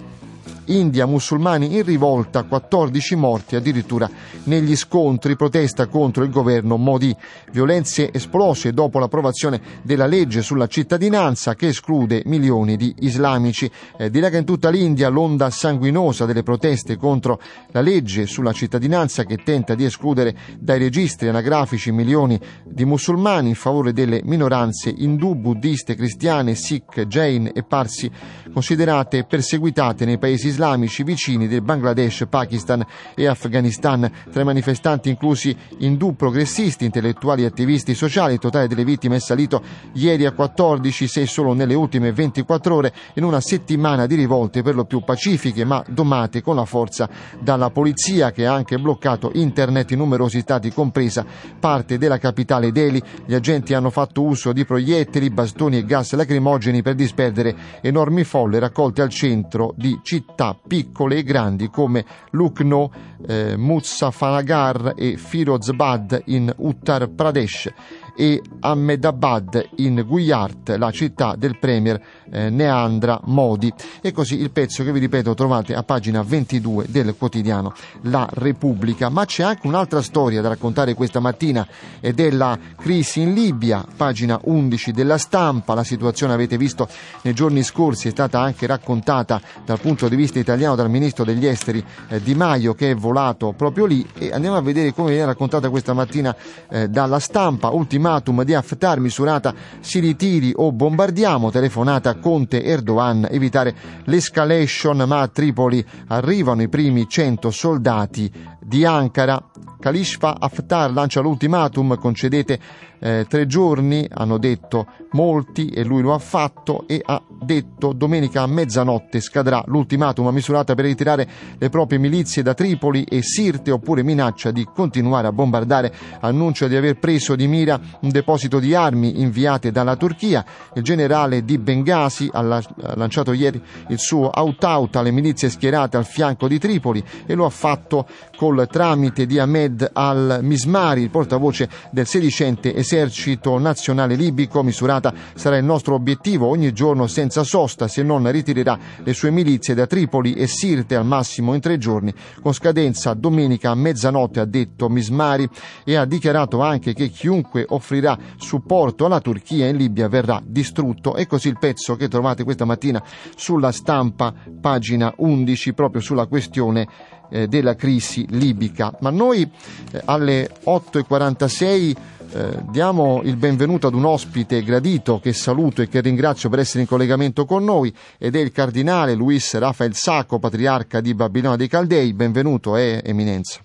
India, 0.67 1.07
musulmani 1.07 1.77
in 1.77 1.83
rivolta, 1.83 2.45
14 2.45 3.17
morti 3.17 3.57
addirittura 3.57 4.09
negli 4.45 4.77
scontri, 4.77 5.35
protesta 5.35 5.87
contro 5.87 6.23
il 6.23 6.31
governo 6.31 6.77
Modi. 6.77 7.15
Violenze 7.51 8.13
esplose 8.13 8.73
dopo 8.73 8.99
l'approvazione 8.99 9.61
della 9.83 10.07
legge 10.07 10.43
sulla 10.43 10.69
cittadinanza 10.69 11.55
che 11.55 11.69
esclude 11.69 12.23
milioni 12.27 12.77
di 12.77 12.95
islamici. 13.01 13.71
Eh, 13.97 14.11
che 14.11 14.37
in 14.37 14.45
tutta 14.45 14.71
l'India 14.71 15.09
l'onda 15.09 15.51
sanguinosa 15.51 16.27
delle 16.27 16.45
proteste 16.45 16.97
contro 16.97 17.41
la 17.73 17.81
legge 17.81 18.27
sulla 18.27 18.53
cittadinanza 18.53 19.25
che 19.25 19.39
tenta 19.39 19.75
di 19.75 19.85
escludere 19.85 20.35
dai 20.59 20.79
registri 20.79 21.29
anagrafici 21.29 21.91
milioni 21.91 22.39
di 22.65 22.85
musulmani 22.85 23.49
in 23.49 23.55
favore 23.57 23.93
delle 23.93 24.21
minoranze 24.23 24.95
indù, 24.97 25.35
buddiste, 25.35 25.97
cristiane, 25.97 26.55
sikh, 26.55 27.07
jain 27.07 27.51
e 27.53 27.63
parsi 27.65 28.11
considerate 28.53 29.25
perseguitate 29.25 30.05
nei 30.05 30.19
paesi 30.19 30.52
islamici 30.53 31.03
vicini 31.03 31.49
del 31.49 31.63
Bangladesh, 31.63 32.27
Pakistan 32.29 32.85
e 33.15 33.27
Afghanistan. 33.27 34.11
Tra 34.31 34.43
i 34.43 34.45
manifestanti 34.45 35.09
inclusi 35.09 35.57
indù 35.79 36.15
progressisti, 36.15 36.85
intellettuali 36.85 37.43
e 37.43 37.47
attivisti 37.47 37.95
sociali, 37.95 38.35
il 38.35 38.39
totale 38.39 38.69
delle 38.69 38.85
vittime 38.85 39.17
è 39.17 39.21
salito 39.21 39.63
ieri 39.95 40.27
a 40.27 40.33
14, 40.33 41.09
6 41.09 41.27
solo 41.27 41.55
nelle 41.55 41.75
ultime 41.75 42.13
24 42.13 42.75
ore, 42.75 42.93
in 43.15 43.25
una 43.25 43.41
settimana 43.41 44.07
di 44.07 44.15
rivolte 44.15 44.63
per 44.63 44.75
lo 44.75 44.85
più 44.85 45.03
pacifiche 45.03 45.65
ma 45.65 45.83
domate 45.89 46.43
con 46.43 46.57
la 46.57 46.65
forza 46.65 47.09
dalla 47.41 47.71
polizia 47.71 48.31
che 48.31 48.47
ha 48.47 48.55
anche 48.55 48.79
bloccato 48.79 49.31
internet 49.35 49.91
in 49.93 49.99
numerosi 49.99 50.41
stati 50.41 50.71
compresa 50.71 51.25
parte 51.59 51.97
della 51.99 52.19
capitale 52.19 52.73
Delhi. 52.73 53.03
Gli 53.25 53.35
agenti 53.35 53.75
hanno 53.75 53.91
fatto 53.91 54.23
uso 54.23 54.53
di 54.53 54.65
proiettili, 54.65 55.31
bastoni 55.31 55.79
e 55.79 55.85
gas 55.85 56.13
lacrimogeni 56.13 56.83
per 56.83 56.95
disperdere 56.95 57.55
enormi 57.81 58.25
folle 58.25 58.59
raccolte 58.59 59.03
al 59.03 59.09
centro 59.09 59.73
di 59.77 59.99
città 60.03 60.42
città 60.43 60.59
piccole 60.67 61.19
e 61.19 61.23
grandi 61.23 61.71
come 61.71 62.05
Lucknow, 62.31 62.91
eh, 63.29 63.57
Muzaffarnagar 63.57 64.95
e 64.97 65.17
Firozabad 65.17 66.23
in 66.27 66.53
Uttar 66.57 67.09
Pradesh 67.09 67.73
e 68.15 68.43
Ahmedabad 68.61 69.69
in 69.77 70.05
Gujarat, 70.07 70.77
la 70.77 70.91
città 70.91 71.35
del 71.37 71.59
premier 71.59 72.01
eh, 72.31 72.51
Neandra 72.51 73.21
Modi. 73.25 73.73
E 74.01 74.13
così 74.13 74.41
il 74.41 74.51
pezzo 74.51 74.85
che 74.85 74.93
vi 74.93 74.99
ripeto 74.99 75.35
trovate 75.35 75.75
a 75.75 75.83
pagina 75.83 76.23
22 76.23 76.87
del 76.89 77.15
quotidiano 77.17 77.73
La 78.03 78.29
Repubblica. 78.31 79.09
Ma 79.09 79.25
c'è 79.25 79.43
anche 79.43 79.67
un'altra 79.67 80.03
storia 80.03 80.41
da 80.41 80.49
raccontare 80.49 80.95
questa 80.95 81.21
mattina 81.21 81.67
ed 82.01 82.21
è 82.21 82.31
la 82.31 82.59
crisi 82.77 83.23
in 83.23 83.35
Libia, 83.35 83.85
pagina 83.97 84.39
11 84.43 84.93
della 84.93 85.19
stampa. 85.19 85.75
La 85.75 85.85
situazione 85.85 86.33
avete 86.33 86.57
visto 86.57 86.89
nei 87.23 87.35
giorni 87.35 87.63
scorsi 87.63 88.09
è 88.09 88.11
stata 88.11 88.41
anche 88.41 88.67
raccontata 88.67 89.41
dal 89.65 89.81
punto 89.81 90.09
di 90.09 90.17
vista 90.17 90.39
italiano 90.39 90.75
dal 90.75 90.91
ministro 90.91 91.25
degli 91.25 91.47
esteri 91.47 91.85
eh, 92.09 92.21
Di 92.23 92.35
Maio 92.35 92.75
che 92.75 92.91
è 92.91 92.95
volato 92.95 93.53
proprio 93.53 93.87
lì 93.87 94.07
e 94.19 94.31
andiamo 94.33 94.57
a 94.57 94.63
vedere 94.63 94.93
come 94.93 95.11
viene 95.11 95.27
raccontata 95.27 95.71
questa 95.71 95.93
mattina 95.93 96.35
eh, 96.69 96.89
dalla 96.89 97.19
stampa. 97.19 97.71
Ultima 97.71 98.02
ultimatum 98.03 98.43
di 98.43 98.53
Haftar 98.53 98.99
misurata 98.99 99.55
si 99.81 100.01
ritiri 100.01 100.53
o 100.55 100.73
bombardiamo, 100.73 101.51
telefonata 101.51 102.17
Conte 102.17 102.65
Erdogan, 102.65 103.29
evitare 103.31 103.75
l'escalation, 104.05 105.05
ma 105.07 105.21
a 105.21 105.29
Tripoli 105.29 105.85
arrivano 106.09 106.63
i 106.63 106.69
primi 106.69 107.09
100 107.09 107.51
soldati 107.51 108.33
di 108.65 108.85
Ankara. 108.85 109.43
Khalifa 109.79 110.37
Haftar 110.39 110.93
lancia 110.93 111.21
l'ultimatum, 111.21 111.97
concedete 111.99 112.61
eh, 113.01 113.27
tre 113.29 113.47
giorni, 113.47 114.07
hanno 114.09 114.39
detto 114.39 114.87
molti 115.13 115.67
e 115.67 115.83
lui 115.83 116.03
lo 116.03 116.15
ha 116.15 116.19
fatto 116.21 116.85
e 116.87 117.03
ha 117.05 117.21
detto 117.29 117.93
domenica 117.93 118.43
a 118.43 118.47
mezzanotte 118.47 119.21
scadrà 119.21 119.63
l'ultimatum 119.67 120.29
misurata 120.29 120.77
per 120.77 120.85
ritirare 120.85 121.29
le 121.59 121.69
proprie 121.69 121.99
milizie 121.99 122.43
da 122.43 122.55
Tripoli 122.55 123.03
e 123.03 123.23
Sirte 123.23 123.73
oppure 123.73 124.05
minaccia 124.05 124.53
di 124.53 124.65
continuare 124.73 125.27
a 125.27 125.33
bombardare, 125.33 125.93
annuncia 126.21 126.69
di 126.69 126.77
aver 126.77 126.99
preso 126.99 127.35
di 127.35 127.49
mira 127.49 127.81
un 128.03 128.11
deposito 128.11 128.61
di 128.61 128.73
armi 128.73 129.21
inviate 129.21 129.73
dalla 129.73 129.97
Turchia. 129.97 130.45
Il 130.75 130.83
generale 130.83 131.45
di 131.45 131.59
Bengasi 131.59 132.31
ha 132.33 132.63
lanciato 132.95 133.33
ieri 133.33 133.61
il 133.89 133.99
suo 133.99 134.31
out-out 134.33 134.95
alle 134.95 135.11
milizie 135.11 135.51
schierate 135.51 135.97
al 135.97 136.07
fianco 136.07 136.47
di 136.47 136.59
Tripoli 136.59 137.03
e 137.27 137.35
lo 137.35 137.47
ha 137.47 137.51
fatto 137.51 138.07
col 138.43 138.67
tramite 138.69 139.25
di 139.25 139.39
Ahmed 139.39 139.89
al-Mismari, 139.93 141.03
il 141.03 141.11
portavoce 141.11 141.69
del 141.93 142.09
sedicente 142.09 142.75
esercito 142.75 143.57
nazionale 143.57 144.17
libico. 144.17 144.65
Misurata 144.65 145.15
sarà 145.35 145.59
il 145.59 145.65
nostro 145.65 145.95
obiettivo 145.95 146.49
ogni 146.49 146.73
giorno 146.73 147.07
senza 147.07 147.45
sosta 147.45 147.87
se 147.87 148.03
non 148.03 148.29
ritirerà 148.33 148.77
le 149.05 149.13
sue 149.15 149.31
milizie 149.31 149.75
da 149.75 149.87
Tripoli 149.87 150.33
e 150.33 150.49
Sirte 150.49 150.97
al 150.97 151.07
massimo 151.07 151.55
in 151.55 151.61
tre 151.61 151.79
giorni, 151.79 152.13
con 152.43 152.53
scadenza 152.53 153.15
domenica 153.15 153.71
a 153.71 153.77
mezzanotte, 153.77 154.41
ha 154.41 154.45
detto 154.45 154.89
Mismari 154.89 155.49
e 155.85 155.95
ha 155.95 156.05
dichiarato 156.05 156.63
anche 156.63 156.95
che 156.95 157.11
chiunque 157.11 157.65
offrirà 157.69 158.19
supporto 158.39 159.05
alla 159.05 159.21
Turchia 159.21 159.69
in 159.69 159.77
Libia 159.77 160.09
verrà 160.09 160.43
distrutto. 160.45 161.15
E 161.15 161.29
così 161.29 161.47
il 161.47 161.61
pezzo 161.61 161.95
che 161.95 162.09
trovate 162.09 162.43
questa 162.43 162.65
mattina 162.65 163.01
sulla 163.37 163.71
stampa, 163.71 164.35
pagina 164.61 165.15
11, 165.17 165.75
proprio 165.75 166.03
sulla 166.03 166.27
questione 166.27 167.21
eh, 167.33 167.49
della 167.49 167.75
crisi 167.75 168.27
libica. 168.31 168.95
Ma 169.01 169.11
noi 169.11 169.51
eh, 169.91 170.03
alle 170.05 170.51
8.46 170.65 171.97
eh, 172.35 172.63
diamo 172.71 173.21
il 173.25 173.37
benvenuto 173.37 173.87
ad 173.87 173.95
un 173.95 174.05
ospite 174.05 174.63
gradito 174.63 175.19
che 175.21 175.33
saluto 175.33 175.83
e 175.83 175.89
che 175.89 176.01
ringrazio 176.01 176.49
per 176.49 176.61
essere 176.61 176.81
in 176.81 176.87
collegamento 176.87 177.45
con 177.45 177.65
noi 177.65 177.93
ed 178.19 178.37
è 178.37 178.39
il 178.39 178.53
cardinale 178.53 179.15
Luis 179.15 179.55
Rafael 179.55 179.95
Sacco, 179.95 180.39
patriarca 180.39 181.01
di 181.01 181.15
Babilonia 181.15 181.57
dei 181.57 181.69
Caldei. 181.69 182.13
Benvenuto, 182.13 182.77
eh, 182.77 183.03
Eminenza. 183.05 183.61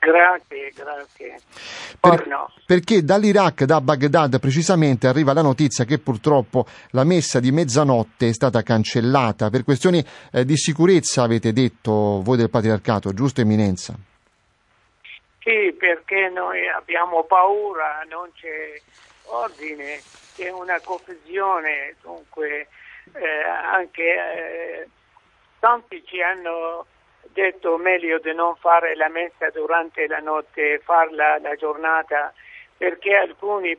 Grazie, 0.00 0.72
grazie. 0.74 1.40
Per- 2.00 2.26
perché 2.64 3.04
dall'Iraq, 3.04 3.64
da 3.64 3.82
Baghdad 3.82 4.40
precisamente, 4.40 5.06
arriva 5.06 5.34
la 5.34 5.42
notizia 5.42 5.84
che 5.84 5.98
purtroppo 5.98 6.64
la 6.92 7.04
messa 7.04 7.38
di 7.38 7.52
mezzanotte 7.52 8.28
è 8.28 8.32
stata 8.32 8.62
cancellata 8.62 9.50
per 9.50 9.62
questioni 9.62 10.02
eh, 10.32 10.46
di 10.46 10.56
sicurezza, 10.56 11.22
avete 11.22 11.52
detto 11.52 12.22
voi 12.22 12.38
del 12.38 12.48
patriarcato, 12.48 13.12
giusto 13.12 13.42
Eminenza? 13.42 13.94
Sì, 15.40 15.76
perché 15.78 16.30
noi 16.32 16.66
abbiamo 16.66 17.24
paura, 17.24 18.02
non 18.08 18.30
c'è 18.32 18.80
ordine, 19.26 20.00
c'è 20.34 20.50
una 20.50 20.80
confusione, 20.82 21.96
dunque 22.00 22.68
eh, 23.12 23.42
anche 23.74 24.02
eh, 24.02 24.88
tanti 25.58 26.02
ci 26.06 26.22
hanno 26.22 26.86
detto 27.32 27.76
meglio 27.76 28.18
di 28.18 28.34
non 28.34 28.56
fare 28.56 28.94
la 28.96 29.08
messa 29.08 29.50
durante 29.50 30.06
la 30.06 30.18
notte, 30.18 30.80
farla 30.80 31.38
la 31.38 31.54
giornata, 31.54 32.32
perché 32.76 33.16
alcuni 33.16 33.78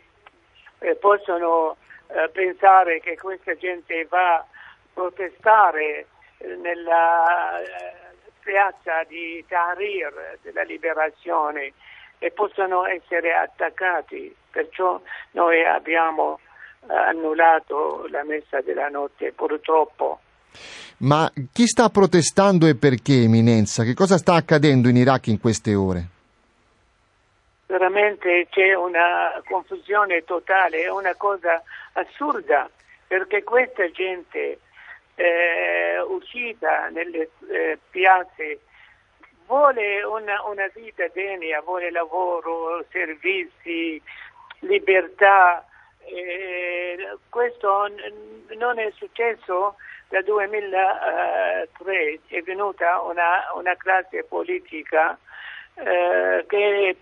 eh, 0.80 0.96
possono 0.96 1.78
eh, 2.08 2.30
pensare 2.30 3.00
che 3.00 3.18
questa 3.18 3.56
gente 3.56 4.06
va 4.06 4.36
a 4.36 4.46
protestare 4.94 6.08
eh, 6.38 6.56
nella 6.56 7.62
eh, 7.62 7.94
piazza 8.44 9.04
di 9.04 9.44
Tahrir 9.48 10.40
della 10.42 10.64
liberazione 10.64 11.74
e 12.20 12.32
possono 12.32 12.86
essere 12.86 13.34
attaccati, 13.34 14.36
perciò 14.52 15.02
noi 15.32 15.64
abbiamo 15.66 16.40
eh, 16.88 16.94
annullato 16.94 18.08
la 18.10 18.24
messa 18.24 18.62
della 18.62 18.90
notte 18.90 19.32
purtroppo. 19.32 20.20
Ma 20.98 21.32
chi 21.52 21.66
sta 21.66 21.90
protestando 21.90 22.68
e 22.68 22.76
perché, 22.76 23.24
Eminenza? 23.24 23.84
Che 23.84 23.94
cosa 23.94 24.18
sta 24.18 24.36
accadendo 24.36 24.88
in 24.88 24.98
Iraq 24.98 25.28
in 25.28 25.40
queste 25.40 25.74
ore? 25.74 26.06
Veramente 27.66 28.48
c'è 28.50 28.74
una 28.74 29.42
confusione 29.48 30.24
totale, 30.24 30.82
è 30.84 30.90
una 30.90 31.16
cosa 31.16 31.64
assurda 31.94 32.70
perché 33.08 33.44
questa 33.44 33.90
gente 33.92 34.60
eh, 35.16 36.00
uscita 36.08 36.90
nelle 36.90 37.30
eh, 37.50 37.80
piazze 37.90 38.60
vuole 39.46 40.02
una, 40.04 40.44
una 40.44 40.70
vita 40.74 41.08
degna, 41.14 41.60
vuole 41.62 41.92
lavoro, 41.92 42.86
servizi, 42.90 44.02
libertà. 44.60 45.66
Eh, 46.00 47.18
questo 47.30 47.88
n- 47.88 48.58
non 48.58 48.80
è 48.80 48.92
successo 48.96 49.76
dal 50.12 50.24
2003, 50.26 52.20
è 52.28 52.42
venuta 52.42 53.00
una, 53.02 53.50
una 53.56 53.76
classe 53.78 54.24
politica 54.26 55.18
eh, 55.76 56.44
che 56.48 56.98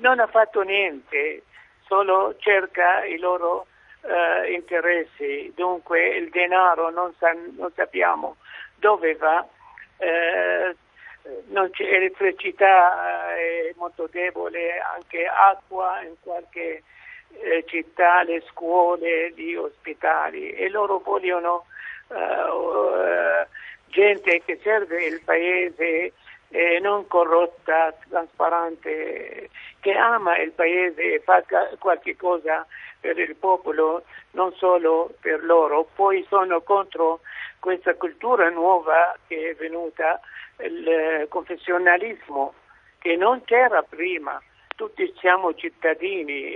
non 0.00 0.20
ha 0.20 0.26
fatto 0.26 0.60
niente, 0.60 1.42
solo 1.86 2.36
cerca 2.38 3.02
i 3.06 3.18
loro 3.18 3.66
eh, 4.02 4.52
interessi, 4.52 5.50
dunque 5.56 6.08
il 6.16 6.28
denaro 6.28 6.90
non, 6.90 7.14
sa- 7.18 7.34
non 7.56 7.72
sappiamo 7.74 8.36
dove 8.76 9.14
va, 9.16 9.46
eh, 9.96 10.76
non 11.46 11.70
c'è 11.70 11.84
elettricità, 11.84 13.34
eh, 13.36 13.70
è 13.70 13.74
molto 13.76 14.06
debole, 14.10 14.78
anche 14.80 15.24
acqua 15.26 16.02
in 16.02 16.14
qualche 16.20 16.82
eh, 17.40 17.64
città, 17.66 18.22
le 18.22 18.42
scuole, 18.50 19.32
gli 19.32 19.54
ospitali 19.54 20.50
e 20.50 20.68
loro 20.68 20.98
vogliono 20.98 21.64
eh, 22.10 23.46
gente 23.86 24.42
che 24.44 24.58
serve 24.62 25.04
il 25.04 25.20
paese 25.22 26.12
eh, 26.50 26.78
non 26.80 27.06
corrotta, 27.06 27.94
trasparente, 28.08 29.50
che 29.80 29.92
ama 29.92 30.38
il 30.38 30.52
paese 30.52 31.14
e 31.14 31.20
fa 31.20 31.42
qualche 31.78 32.16
cosa 32.16 32.66
per 33.00 33.18
il 33.18 33.36
popolo, 33.36 34.04
non 34.32 34.52
solo 34.54 35.14
per 35.20 35.44
loro. 35.44 35.88
Poi 35.94 36.24
sono 36.28 36.62
contro 36.62 37.20
questa 37.58 37.94
cultura 37.94 38.48
nuova 38.50 39.16
che 39.26 39.50
è 39.50 39.54
venuta, 39.54 40.20
il 40.60 41.26
confessionalismo, 41.28 42.54
che 42.98 43.16
non 43.16 43.44
c'era 43.44 43.82
prima. 43.82 44.40
Tutti 44.74 45.12
siamo 45.18 45.54
cittadini, 45.54 46.54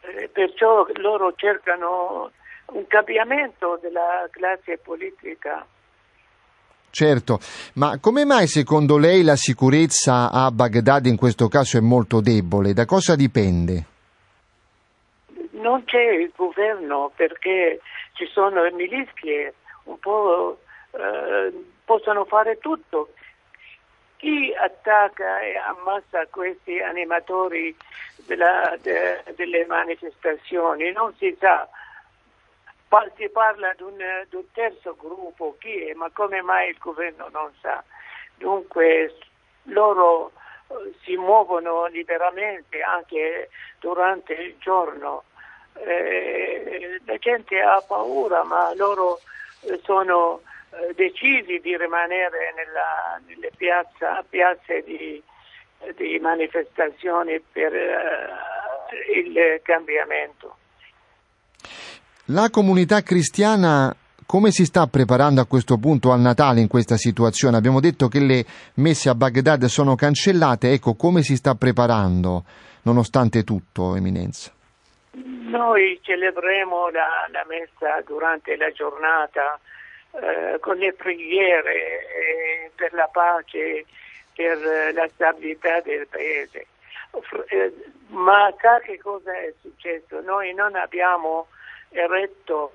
eh, 0.00 0.28
perciò 0.32 0.86
loro 0.94 1.34
cercano 1.34 2.32
un 2.66 2.86
cambiamento 2.86 3.78
della 3.82 4.28
classe 4.30 4.78
politica. 4.78 5.64
Certo, 6.90 7.38
ma 7.74 7.98
come 8.00 8.24
mai 8.26 8.46
secondo 8.46 8.98
lei 8.98 9.22
la 9.22 9.36
sicurezza 9.36 10.30
a 10.30 10.50
Baghdad 10.50 11.06
in 11.06 11.16
questo 11.16 11.48
caso 11.48 11.78
è 11.78 11.80
molto 11.80 12.20
debole? 12.20 12.74
Da 12.74 12.84
cosa 12.84 13.16
dipende? 13.16 13.84
Non 15.52 15.84
c'è 15.84 16.02
il 16.02 16.32
governo 16.36 17.10
perché 17.14 17.80
ci 18.12 18.26
sono 18.26 18.62
le 18.62 18.72
milizie, 18.72 19.54
un 19.84 19.98
po' 19.98 20.58
eh, 20.90 21.52
possono 21.84 22.24
fare 22.26 22.58
tutto. 22.58 23.14
Chi 24.18 24.52
attacca 24.54 25.40
e 25.40 25.56
ammazza 25.56 26.26
questi 26.30 26.78
animatori 26.78 27.74
della- 28.26 28.76
de- 28.82 29.22
delle 29.34 29.64
manifestazioni 29.66 30.92
non 30.92 31.12
si 31.16 31.34
sa. 31.40 31.66
Si 33.16 33.26
parla 33.30 33.72
di 33.74 33.82
un, 33.84 33.96
di 34.28 34.36
un 34.36 34.50
terzo 34.52 34.94
gruppo, 34.98 35.56
chi 35.58 35.86
è, 35.86 35.94
ma 35.94 36.10
come 36.12 36.42
mai 36.42 36.68
il 36.68 36.76
governo 36.78 37.28
non 37.32 37.50
sa? 37.62 37.82
Dunque 38.34 39.14
loro 39.64 40.32
eh, 40.68 40.92
si 41.02 41.16
muovono 41.16 41.86
liberamente 41.86 42.82
anche 42.82 43.48
durante 43.80 44.34
il 44.34 44.56
giorno. 44.58 45.24
Eh, 45.74 47.00
la 47.06 47.16
gente 47.16 47.62
ha 47.62 47.80
paura, 47.80 48.44
ma 48.44 48.74
loro 48.74 49.20
eh, 49.62 49.80
sono 49.84 50.42
eh, 50.72 50.92
decisi 50.92 51.60
di 51.60 51.74
rimanere 51.74 52.52
nella- 52.54 53.18
nelle 53.26 53.50
piazza- 53.56 54.22
piazze 54.28 54.82
di, 54.82 55.22
di 55.96 56.18
manifestazioni 56.18 57.40
per 57.40 57.74
eh, 57.74 58.28
il 59.14 59.60
cambiamento. 59.62 60.56
La 62.26 62.50
comunità 62.50 63.02
cristiana 63.02 63.92
come 64.26 64.52
si 64.52 64.64
sta 64.64 64.86
preparando 64.86 65.40
a 65.40 65.46
questo 65.46 65.76
punto 65.76 66.12
al 66.12 66.20
Natale 66.20 66.60
in 66.60 66.68
questa 66.68 66.96
situazione? 66.96 67.56
Abbiamo 67.56 67.80
detto 67.80 68.06
che 68.06 68.20
le 68.20 68.44
messe 68.74 69.08
a 69.08 69.16
Baghdad 69.16 69.64
sono 69.64 69.96
cancellate, 69.96 70.70
ecco 70.70 70.94
come 70.94 71.22
si 71.22 71.34
sta 71.34 71.56
preparando 71.56 72.44
nonostante 72.82 73.42
tutto, 73.42 73.96
Eminenza? 73.96 74.52
Noi 75.12 75.98
celebreremo 76.00 76.90
la, 76.90 77.26
la 77.32 77.44
messa 77.48 78.00
durante 78.06 78.56
la 78.56 78.70
giornata 78.70 79.58
eh, 80.12 80.60
con 80.60 80.76
le 80.76 80.92
preghiere 80.92 81.74
eh, 81.74 82.70
per 82.76 82.92
la 82.92 83.08
pace, 83.12 83.84
per 84.32 84.58
eh, 84.64 84.92
la 84.92 85.08
stabilità 85.12 85.80
del 85.80 86.06
paese. 86.06 86.66
Eh, 87.48 87.72
ma 88.10 88.48
sa 88.60 88.78
che 88.78 88.98
cosa 88.98 89.32
è 89.32 89.52
successo? 89.60 90.20
Noi 90.20 90.54
non 90.54 90.76
abbiamo 90.76 91.48
eretto 91.92 92.72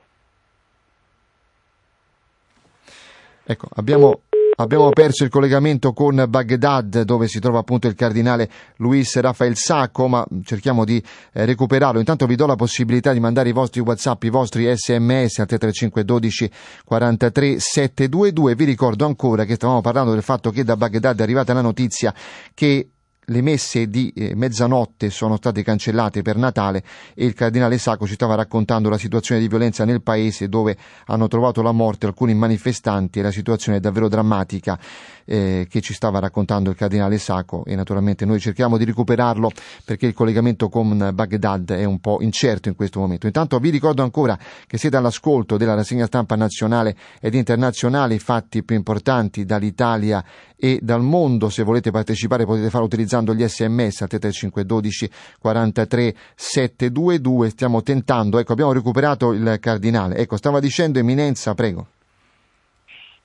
Ecco, 3.49 3.69
abbiamo, 3.75 4.23
abbiamo 4.57 4.89
perso 4.89 5.23
il 5.23 5.29
collegamento 5.29 5.93
con 5.93 6.21
Baghdad 6.27 7.03
dove 7.03 7.29
si 7.29 7.39
trova 7.39 7.59
appunto 7.59 7.87
il 7.87 7.95
cardinale 7.95 8.49
Luis 8.77 9.17
Rafael 9.21 9.55
Sacco, 9.55 10.09
ma 10.09 10.25
cerchiamo 10.43 10.83
di 10.83 11.01
eh, 11.31 11.45
recuperarlo. 11.45 11.99
Intanto 11.99 12.25
vi 12.25 12.35
do 12.35 12.45
la 12.45 12.57
possibilità 12.57 13.13
di 13.13 13.21
mandare 13.21 13.47
i 13.47 13.53
vostri 13.53 13.79
WhatsApp, 13.79 14.23
i 14.23 14.29
vostri 14.29 14.65
SMS 14.75 15.39
al 15.39 15.47
3512 15.47 16.51
43 16.83 17.57
722. 17.57 18.55
Vi 18.55 18.65
ricordo 18.65 19.05
ancora 19.05 19.45
che 19.45 19.55
stavamo 19.55 19.79
parlando 19.79 20.11
del 20.11 20.23
fatto 20.23 20.51
che 20.51 20.65
da 20.65 20.75
Baghdad 20.75 21.17
è 21.17 21.23
arrivata 21.23 21.53
la 21.53 21.61
notizia 21.61 22.13
che 22.53 22.89
le 23.29 23.41
messe 23.41 23.89
di 23.89 24.13
eh, 24.15 24.35
mezzanotte 24.35 25.09
sono 25.09 25.35
state 25.35 25.61
cancellate 25.61 26.21
per 26.21 26.37
Natale 26.37 26.81
e 27.13 27.25
il 27.25 27.33
cardinale 27.33 27.77
Sacco 27.77 28.07
ci 28.07 28.13
stava 28.13 28.35
raccontando 28.35 28.87
la 28.87 28.97
situazione 28.97 29.41
di 29.41 29.49
violenza 29.49 29.83
nel 29.83 30.01
paese 30.01 30.47
dove 30.47 30.77
hanno 31.07 31.27
trovato 31.27 31.61
la 31.61 31.73
morte 31.73 32.05
alcuni 32.05 32.33
manifestanti 32.33 33.19
e 33.19 33.23
la 33.23 33.31
situazione 33.31 33.79
è 33.79 33.81
davvero 33.81 34.07
drammatica 34.07 34.79
eh, 35.27 35.67
che 35.69 35.81
ci 35.81 35.93
stava 35.93 36.19
raccontando 36.19 36.69
il 36.69 36.75
cardinale 36.75 37.17
Sacco 37.17 37.65
e 37.65 37.75
naturalmente 37.75 38.25
noi 38.25 38.39
cerchiamo 38.39 38.77
di 38.77 38.85
recuperarlo 38.85 39.51
perché 39.83 40.07
il 40.07 40.13
collegamento 40.13 40.69
con 40.69 41.11
Baghdad 41.13 41.71
è 41.73 41.83
un 41.83 41.99
po' 41.99 42.19
incerto 42.21 42.69
in 42.69 42.75
questo 42.75 42.99
momento. 42.99 43.27
Intanto 43.27 43.59
vi 43.59 43.69
ricordo 43.69 44.03
ancora 44.03 44.37
che 44.65 44.77
siete 44.77 44.95
all'ascolto 44.95 45.57
della 45.57 45.75
rassegna 45.75 46.05
stampa 46.05 46.35
nazionale 46.35 46.95
ed 47.19 47.35
internazionale, 47.35 48.15
i 48.15 48.19
fatti 48.19 48.63
più 48.63 48.75
importanti 48.75 49.43
dall'Italia 49.43 50.23
e 50.55 50.79
dal 50.81 51.01
mondo. 51.01 51.49
Se 51.49 51.63
volete 51.63 51.91
partecipare 51.91 52.45
potete 52.45 52.69
farlo 52.69 52.85
utilizzando 52.85 53.33
gli 53.33 53.45
sms 53.45 54.01
al 54.01 54.07
3512 54.07 55.09
43 55.39 56.15
722. 56.35 57.49
Stiamo 57.49 57.83
tentando, 57.83 58.39
ecco 58.39 58.53
abbiamo 58.53 58.71
recuperato 58.71 59.33
il 59.33 59.57
cardinale. 59.59 60.15
Ecco, 60.15 60.37
stava 60.37 60.59
dicendo 60.59 60.99
Eminenza, 60.99 61.53
prego. 61.53 61.87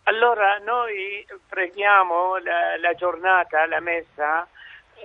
Allora 0.05 0.59
noi 0.59 1.25
preghiamo 1.49 2.37
la, 2.39 2.77
la 2.79 2.95
giornata, 2.95 3.67
la 3.67 3.81
messa, 3.81 4.47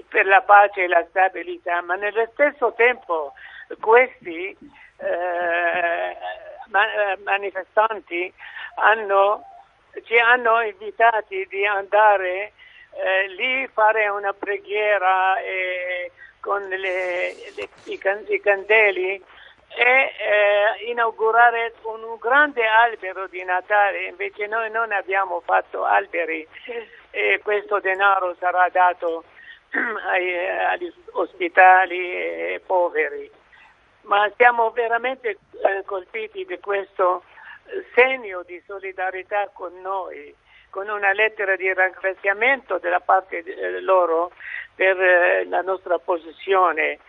per 0.09 0.25
la 0.25 0.41
pace 0.41 0.83
e 0.83 0.87
la 0.87 1.05
stabilità, 1.09 1.81
ma 1.81 1.95
nello 1.95 2.27
stesso 2.33 2.73
tempo 2.75 3.33
questi 3.79 4.55
eh, 4.97 5.07
eh, 6.09 7.17
manifestanti 7.23 8.33
hanno, 8.75 9.43
ci 10.03 10.17
hanno 10.17 10.61
invitati 10.61 11.45
di 11.47 11.65
andare 11.65 12.53
eh, 12.93 13.27
lì 13.35 13.67
fare 13.67 14.07
una 14.09 14.33
preghiera 14.33 15.37
eh, 15.39 16.11
con 16.39 16.67
le- 16.67 17.51
le- 17.55 17.69
i, 17.83 17.97
can- 17.97 18.25
i 18.27 18.39
candeli 18.39 19.23
e 19.75 19.83
eh, 19.83 20.89
inaugurare 20.89 21.73
un, 21.83 22.17
grande 22.19 22.65
albero 22.65 23.27
di 23.27 23.43
Natale, 23.43 24.05
invece 24.05 24.47
noi 24.47 24.71
non 24.71 24.91
abbiamo 24.91 25.41
fatto 25.45 25.85
alberi 25.85 26.47
e 27.11 27.39
questo 27.43 27.79
denaro 27.79 28.35
sarà 28.39 28.69
dato 28.69 29.23
ai- 30.09 30.49
agli 30.49 30.91
ospitali 31.11 32.11
e 32.11 32.61
poveri. 32.65 33.29
Ma 34.01 34.31
siamo 34.37 34.71
veramente 34.71 35.29
eh, 35.29 35.83
colpiti 35.85 36.45
di 36.45 36.59
questo 36.59 37.23
segno 37.93 38.43
di 38.43 38.61
solidarietà 38.65 39.49
con 39.53 39.79
noi, 39.81 40.33
con 40.69 40.87
una 40.89 41.11
lettera 41.11 41.55
di 41.55 41.71
ringraziamento 41.73 42.77
della 42.77 42.99
parte 42.99 43.43
eh, 43.43 43.81
loro 43.81 44.31
per 44.75 44.99
eh, 44.99 45.45
la 45.45 45.61
nostra 45.61 45.97
posizione. 45.99 46.99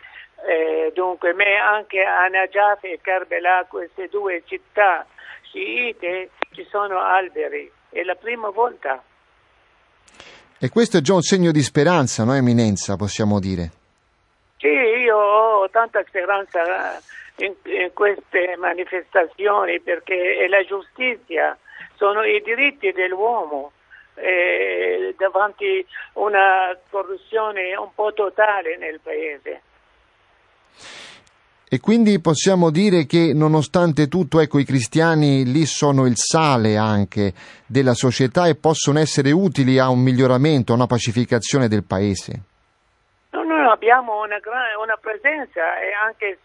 Eh, 0.47 0.93
dunque, 0.95 1.35
me 1.35 1.57
anche 1.57 2.03
a 2.03 2.27
Najaf 2.29 2.85
e 2.85 2.99
Karbala, 3.03 3.67
queste 3.69 4.09
due 4.09 4.43
città 4.47 5.07
sciite, 5.43 6.31
ci 6.53 6.67
sono 6.71 7.01
alberi. 7.01 7.71
È 7.89 8.03
la 8.03 8.15
prima 8.15 8.51
volta. 8.51 9.03
E 10.61 10.69
questo 10.71 10.99
è 10.99 11.01
già 11.01 11.15
un 11.15 11.23
segno 11.23 11.51
di 11.53 11.63
speranza, 11.63 12.25
no, 12.25 12.35
Eminenza, 12.35 12.97
possiamo 12.97 13.39
dire. 13.39 13.71
Sì, 14.59 14.67
io 14.67 15.17
ho 15.17 15.71
tanta 15.71 16.03
speranza 16.07 17.01
in, 17.37 17.55
in 17.65 17.91
queste 17.93 18.57
manifestazioni 18.57 19.81
perché 19.81 20.37
è 20.39 20.49
la 20.49 20.65
giustizia, 20.65 21.57
sono 21.95 22.25
i 22.25 22.43
diritti 22.43 22.91
dell'uomo 22.91 23.73
eh, 24.15 25.15
davanti 25.17 25.87
a 26.15 26.19
una 26.19 26.77
corruzione 26.91 27.77
un 27.77 27.95
po' 27.95 28.13
totale 28.13 28.77
nel 28.77 28.99
paese. 29.01 29.63
E 31.71 31.81
quindi 31.81 32.19
possiamo 32.21 32.71
dire 32.71 33.05
che 33.05 33.33
nonostante 33.35 34.09
tutto, 34.09 34.41
ecco, 34.41 34.59
i 34.59 34.65
cristiani 34.65 35.45
lì 35.45 35.67
sono 35.67 36.07
il 36.07 36.17
sale 36.17 36.79
anche 36.79 37.35
della 37.67 37.93
società 37.93 38.47
e 38.47 38.55
possono 38.55 38.99
essere 38.99 39.33
utili 39.33 39.79
a 39.79 39.91
un 39.91 40.01
miglioramento, 40.01 40.73
a 40.73 40.77
una 40.77 40.87
pacificazione 40.87 41.69
del 41.69 41.85
paese. 41.85 42.41
No, 43.31 43.43
noi 43.43 43.67
abbiamo 43.67 44.23
una, 44.23 44.39
una 44.81 44.97
presenza 44.97 45.79
e 45.79 45.93
anche 45.93 46.39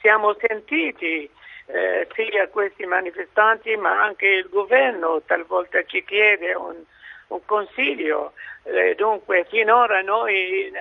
siamo 0.00 0.34
sentiti 0.40 1.30
eh, 1.66 2.08
sia 2.12 2.48
questi 2.48 2.84
manifestanti 2.84 3.76
ma 3.76 4.02
anche 4.02 4.26
il 4.26 4.48
governo 4.50 5.22
talvolta 5.24 5.82
ci 5.84 6.04
chiede 6.04 6.52
un, 6.54 6.76
un 7.28 7.40
consiglio. 7.44 8.32
Eh, 8.64 8.94
dunque 8.96 9.46
finora 9.48 10.00
noi 10.00 10.66
eh, 10.66 10.72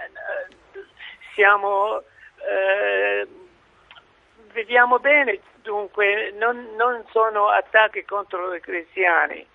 siamo, 1.36 2.02
eh, 2.50 3.28
viviamo 4.52 5.00
bene, 5.00 5.40
dunque 5.62 6.32
non, 6.38 6.76
non 6.76 7.04
sono 7.12 7.48
attacchi 7.48 8.04
contro 8.06 8.54
i 8.54 8.60
cristiani. 8.60 9.46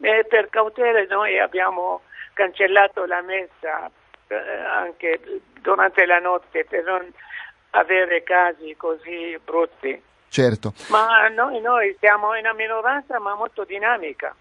E 0.00 0.24
per 0.28 0.50
cautela 0.50 1.02
noi 1.04 1.38
abbiamo 1.38 2.02
cancellato 2.34 3.06
la 3.06 3.22
messa 3.22 3.90
eh, 4.26 4.36
anche 4.36 5.20
durante 5.60 6.04
la 6.04 6.18
notte 6.18 6.64
per 6.64 6.84
non 6.84 7.10
avere 7.70 8.22
casi 8.22 8.74
così 8.76 9.38
brutti. 9.42 10.02
Certo, 10.28 10.72
Ma 10.88 11.28
noi, 11.28 11.60
noi 11.60 11.96
siamo 12.00 12.36
una 12.36 12.52
minoranza 12.52 13.20
ma 13.20 13.34
molto 13.34 13.64
dinamica. 13.64 14.34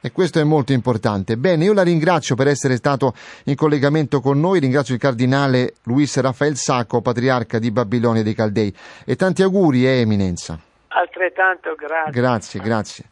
E 0.00 0.12
questo 0.12 0.38
è 0.38 0.44
molto 0.44 0.72
importante. 0.72 1.36
Bene, 1.36 1.64
io 1.64 1.72
la 1.72 1.82
ringrazio 1.82 2.34
per 2.34 2.48
essere 2.48 2.76
stato 2.76 3.14
in 3.44 3.54
collegamento 3.54 4.20
con 4.20 4.38
noi, 4.40 4.60
ringrazio 4.60 4.94
il 4.94 5.00
cardinale 5.00 5.74
Luis 5.84 6.18
Rafael 6.18 6.56
Sacco, 6.56 7.00
patriarca 7.00 7.58
di 7.58 7.70
Babilonia 7.70 8.22
dei 8.22 8.34
Caldei, 8.34 8.74
e 9.04 9.16
tanti 9.16 9.42
auguri, 9.42 9.86
eh, 9.86 10.00
Eminenza. 10.00 10.58
Altrettanto. 10.88 11.74
Grazie, 11.74 12.10
grazie. 12.12 12.60
Grazie. 12.60 13.04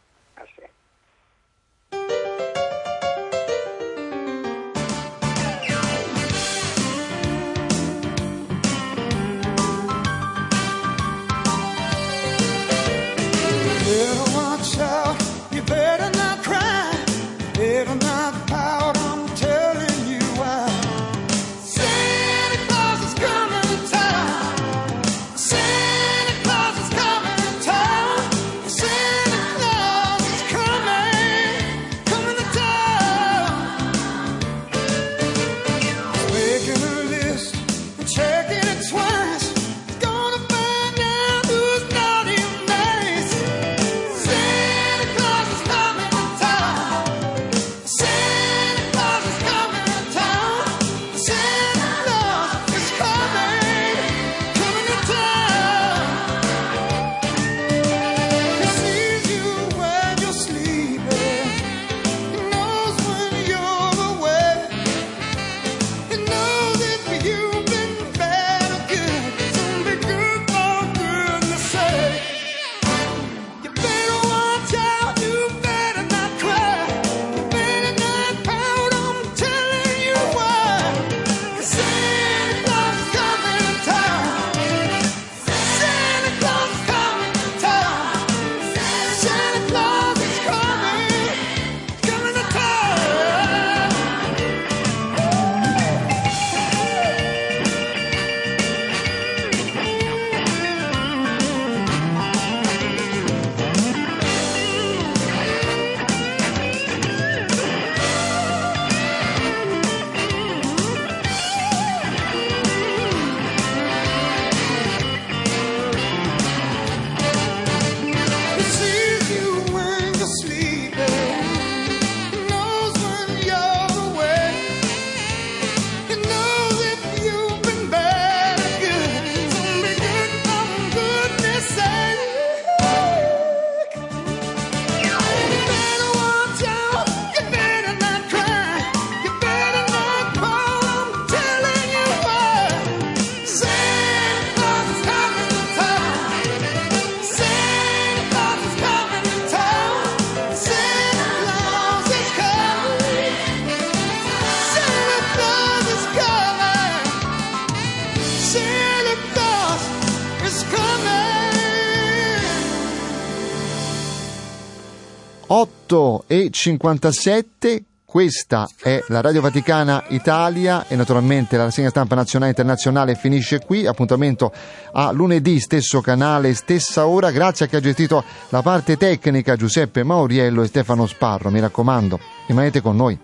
8 165.87 166.25
e 166.27 166.49
57. 166.51 167.83
Questa 168.03 168.67
è 168.81 169.01
la 169.07 169.21
Radio 169.21 169.39
Vaticana 169.39 170.03
Italia 170.09 170.85
e 170.87 170.97
naturalmente 170.97 171.55
la 171.55 171.63
rassegna 171.63 171.89
stampa 171.89 172.15
nazionale 172.15 172.51
e 172.51 172.55
internazionale 172.55 173.15
finisce 173.15 173.59
qui. 173.59 173.85
Appuntamento 173.85 174.51
a 174.91 175.11
lunedì, 175.11 175.61
stesso 175.61 176.01
canale, 176.01 176.53
stessa 176.55 177.07
ora. 177.07 177.31
Grazie 177.31 177.65
a 177.65 177.69
chi 177.69 177.77
ha 177.77 177.79
gestito 177.79 178.23
la 178.49 178.61
parte 178.61 178.97
tecnica 178.97 179.55
Giuseppe 179.55 180.03
Mauriello 180.03 180.61
e 180.61 180.67
Stefano 180.67 181.07
Sparro. 181.07 181.49
Mi 181.49 181.61
raccomando, 181.61 182.19
rimanete 182.47 182.81
con 182.81 182.95
noi. 182.97 183.17